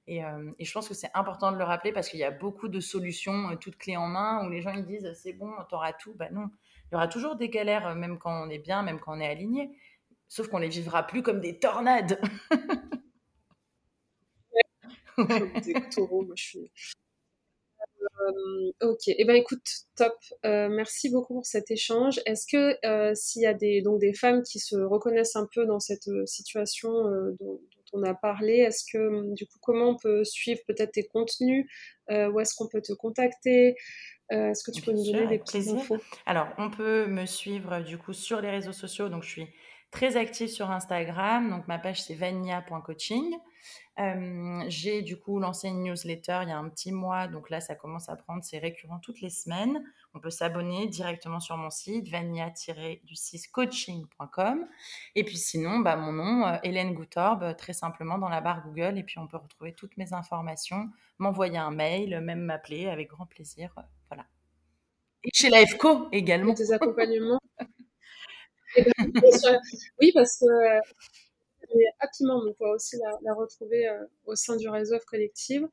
[0.07, 2.67] Et, euh, je pense que c'est important de le rappeler parce qu'il y a beaucoup
[2.67, 6.13] de solutions toutes clés en main où les gens ils disent c'est bon, t'auras tout.
[6.15, 6.49] Ben non,
[6.91, 9.27] il y aura toujours des galères, même quand on est bien, même quand on est
[9.27, 9.71] aligné.
[10.27, 12.19] Sauf qu'on les vivra plus comme des tornades.
[15.63, 16.71] des taureaux, moi je suis
[18.81, 20.15] ok, et eh ben écoute, top.
[20.45, 22.19] Euh, merci beaucoup pour cet échange.
[22.25, 25.65] Est-ce que euh, s'il y a des donc des femmes qui se reconnaissent un peu
[25.65, 26.91] dans cette situation
[27.39, 27.59] dont,
[27.91, 31.65] on a parlé, est-ce que du coup comment on peut suivre peut-être tes contenus
[32.09, 33.75] Où est-ce qu'on peut te contacter
[34.29, 35.97] Est-ce que tu peux nous donner des petites infos?
[36.27, 39.09] Alors, on peut me suivre du coup sur les réseaux sociaux.
[39.09, 39.47] Donc, je suis
[39.91, 41.49] très active sur Instagram.
[41.49, 43.35] Donc, ma page c'est vania.coaching.
[43.99, 47.59] Euh, j'ai du coup lancé une newsletter il y a un petit mois, donc là
[47.59, 49.83] ça commence à prendre, c'est récurrent toutes les semaines.
[50.13, 54.65] On peut s'abonner directement sur mon site vania-du6coaching.com.
[55.15, 58.63] Et puis sinon, bah, mon nom, euh, Hélène Goutorbe, euh, très simplement dans la barre
[58.63, 58.97] Google.
[58.97, 63.25] Et puis on peut retrouver toutes mes informations, m'envoyer un mail, même m'appeler avec grand
[63.25, 63.73] plaisir.
[64.07, 64.25] voilà.
[65.25, 66.53] Et chez la FCO également.
[66.53, 67.41] Des accompagnements.
[68.75, 68.85] Ben,
[69.99, 70.45] oui, parce que
[71.99, 75.67] rapidement, on pourra aussi la, retrouver euh, au sein du réseau collective.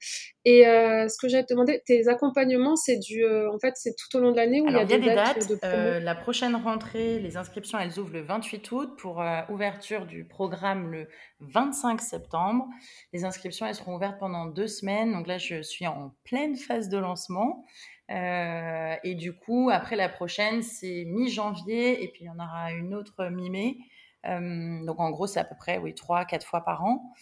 [0.45, 3.95] Et euh, ce que j'ai te demander, tes accompagnements, c'est du, euh, en fait, c'est
[3.97, 5.51] tout au long de l'année où il y a, des, dates.
[5.63, 11.09] la prochaine rentrée, les inscriptions, elles ouvrent le 28 août pour ouverture du programme le
[11.41, 12.67] 25 septembre.
[13.13, 15.13] Les inscriptions, elles seront ouvertes pendant deux semaines.
[15.13, 17.65] Donc là, je suis en pleine phase de lancement.
[18.09, 22.95] et du coup, après la prochaine, c'est mi-janvier et puis il y en aura une
[22.95, 23.79] autre mi-mai.
[24.27, 27.13] Donc en gros, c'est à peu près oui, 3 quatre fois par an.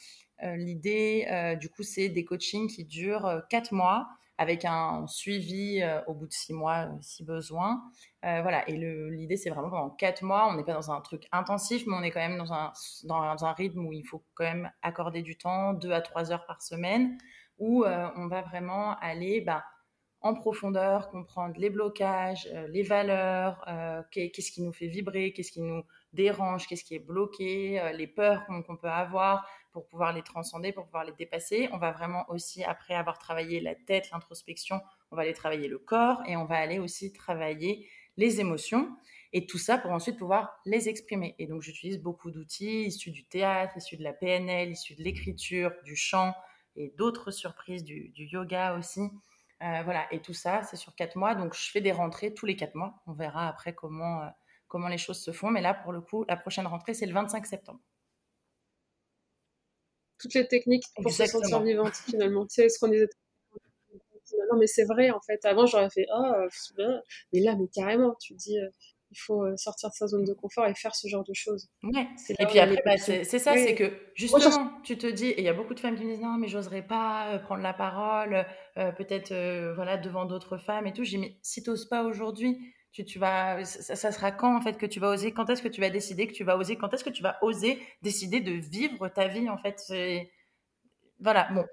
[0.42, 6.26] L'idée, du coup, c'est des coachings qui durent 4 mois avec un suivi au bout
[6.26, 7.82] de 6 mois si besoin.
[8.22, 11.84] voilà, et l'idée, c'est vraiment pendant 4 mois, on n'est pas dans un truc intensif,
[11.86, 12.72] mais on est quand même dans un,
[13.04, 16.46] dans un rythme où il faut quand même accorder du temps, 2 à 3 heures
[16.46, 17.16] par semaine,
[17.58, 19.64] où on va vraiment aller bah,
[20.20, 23.64] en profondeur, comprendre les blocages, les valeurs,
[24.10, 25.84] qu'est-ce qui nous fait vibrer, qu'est-ce qui nous
[26.14, 30.72] dérange, qu'est-ce qui est bloqué, euh, les peurs qu'on peut avoir pour pouvoir les transcender,
[30.72, 31.68] pour pouvoir les dépasser.
[31.72, 35.78] On va vraiment aussi, après avoir travaillé la tête, l'introspection, on va aller travailler le
[35.78, 38.96] corps et on va aller aussi travailler les émotions.
[39.32, 41.34] Et tout ça pour ensuite pouvoir les exprimer.
[41.40, 45.72] Et donc, j'utilise beaucoup d'outils issus du théâtre, issus de la PNL, issus de l'écriture,
[45.84, 46.34] du chant
[46.76, 49.00] et d'autres surprises, du, yoga aussi.
[49.62, 51.34] Euh, voilà, et tout ça, c'est sur quatre mois.
[51.34, 53.02] Donc, je fais des rentrées tous les quatre mois.
[53.06, 54.28] On verra après comment, euh,
[54.74, 55.50] comment les choses se font.
[55.52, 57.78] Mais là, pour le coup, la prochaine rentrée, c'est le 25 septembre.
[60.18, 62.44] Toutes les techniques pour se sentir vivante, finalement.
[62.44, 63.08] Tu sais, ce qu'on disait.
[64.50, 65.44] Non, mais c'est vrai, en fait.
[65.44, 66.32] Avant, j'aurais fait, oh,
[67.32, 68.68] mais là, mais carrément, tu dis, euh,
[69.12, 71.68] il faut sortir de sa zone de confort et faire ce genre de choses.
[71.84, 72.08] Ouais.
[72.36, 75.48] Et puis après, bah, c'est ça, c'est que justement, tu te dis, et il y
[75.48, 78.44] a beaucoup de femmes qui me disent non, mais j'oserais pas prendre la parole,
[78.74, 79.32] peut-être
[79.76, 81.04] voilà devant d'autres femmes et tout.
[81.04, 84.78] J'ai mais si t'oses pas aujourd'hui, tu, tu vas, ça, ça, sera quand en fait
[84.78, 85.32] que tu vas oser?
[85.32, 86.76] Quand est-ce que tu vas décider que tu vas oser?
[86.76, 89.92] Quand est-ce que tu vas oser décider de vivre ta vie en fait?
[91.18, 91.66] Voilà, bon.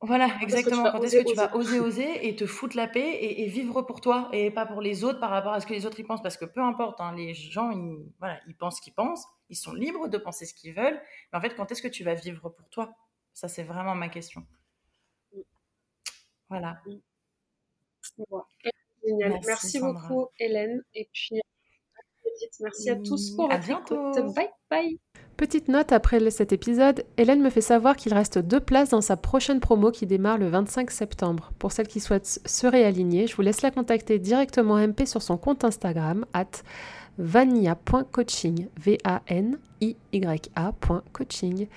[0.00, 0.90] Voilà, exactement.
[0.90, 4.00] Quand est-ce que tu vas oser, oser et te foutre la paix et, vivre pour
[4.00, 6.22] toi et pas pour les autres par rapport à ce que les autres y pensent?
[6.22, 9.56] Parce que peu importe, hein, les gens, ils, voilà, ils pensent ce qu'ils pensent, ils
[9.56, 10.98] sont libres de penser ce qu'ils veulent.
[11.32, 12.94] Mais en fait, quand est-ce que tu vas vivre pour toi?
[13.34, 14.46] Ça, c'est vraiment ma question.
[16.48, 16.80] Voilà.
[19.06, 19.40] Génial.
[19.46, 20.82] Merci, beaucoup, Hélène.
[20.94, 21.40] Et puis,
[22.60, 24.12] Merci à tous pour votre bientôt.
[24.34, 24.98] Bye bye.
[25.36, 29.16] Petite note après cet épisode, Hélène me fait savoir qu'il reste deux places dans sa
[29.16, 31.52] prochaine promo qui démarre le 25 septembre.
[31.58, 35.36] Pour celles qui souhaitent se réaligner, je vous laisse la contacter directement MP sur son
[35.36, 36.46] compte Instagram at
[37.18, 41.68] vania.coaching, V-A-N-I-Y-A.coaching.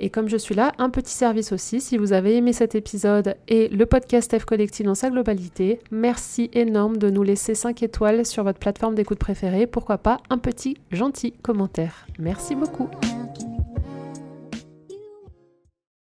[0.00, 3.36] Et comme je suis là, un petit service aussi, si vous avez aimé cet épisode
[3.48, 8.24] et le podcast F Collective dans sa globalité, merci énorme de nous laisser 5 étoiles
[8.24, 12.06] sur votre plateforme d'écoute préférée, pourquoi pas un petit gentil commentaire.
[12.18, 12.88] Merci beaucoup.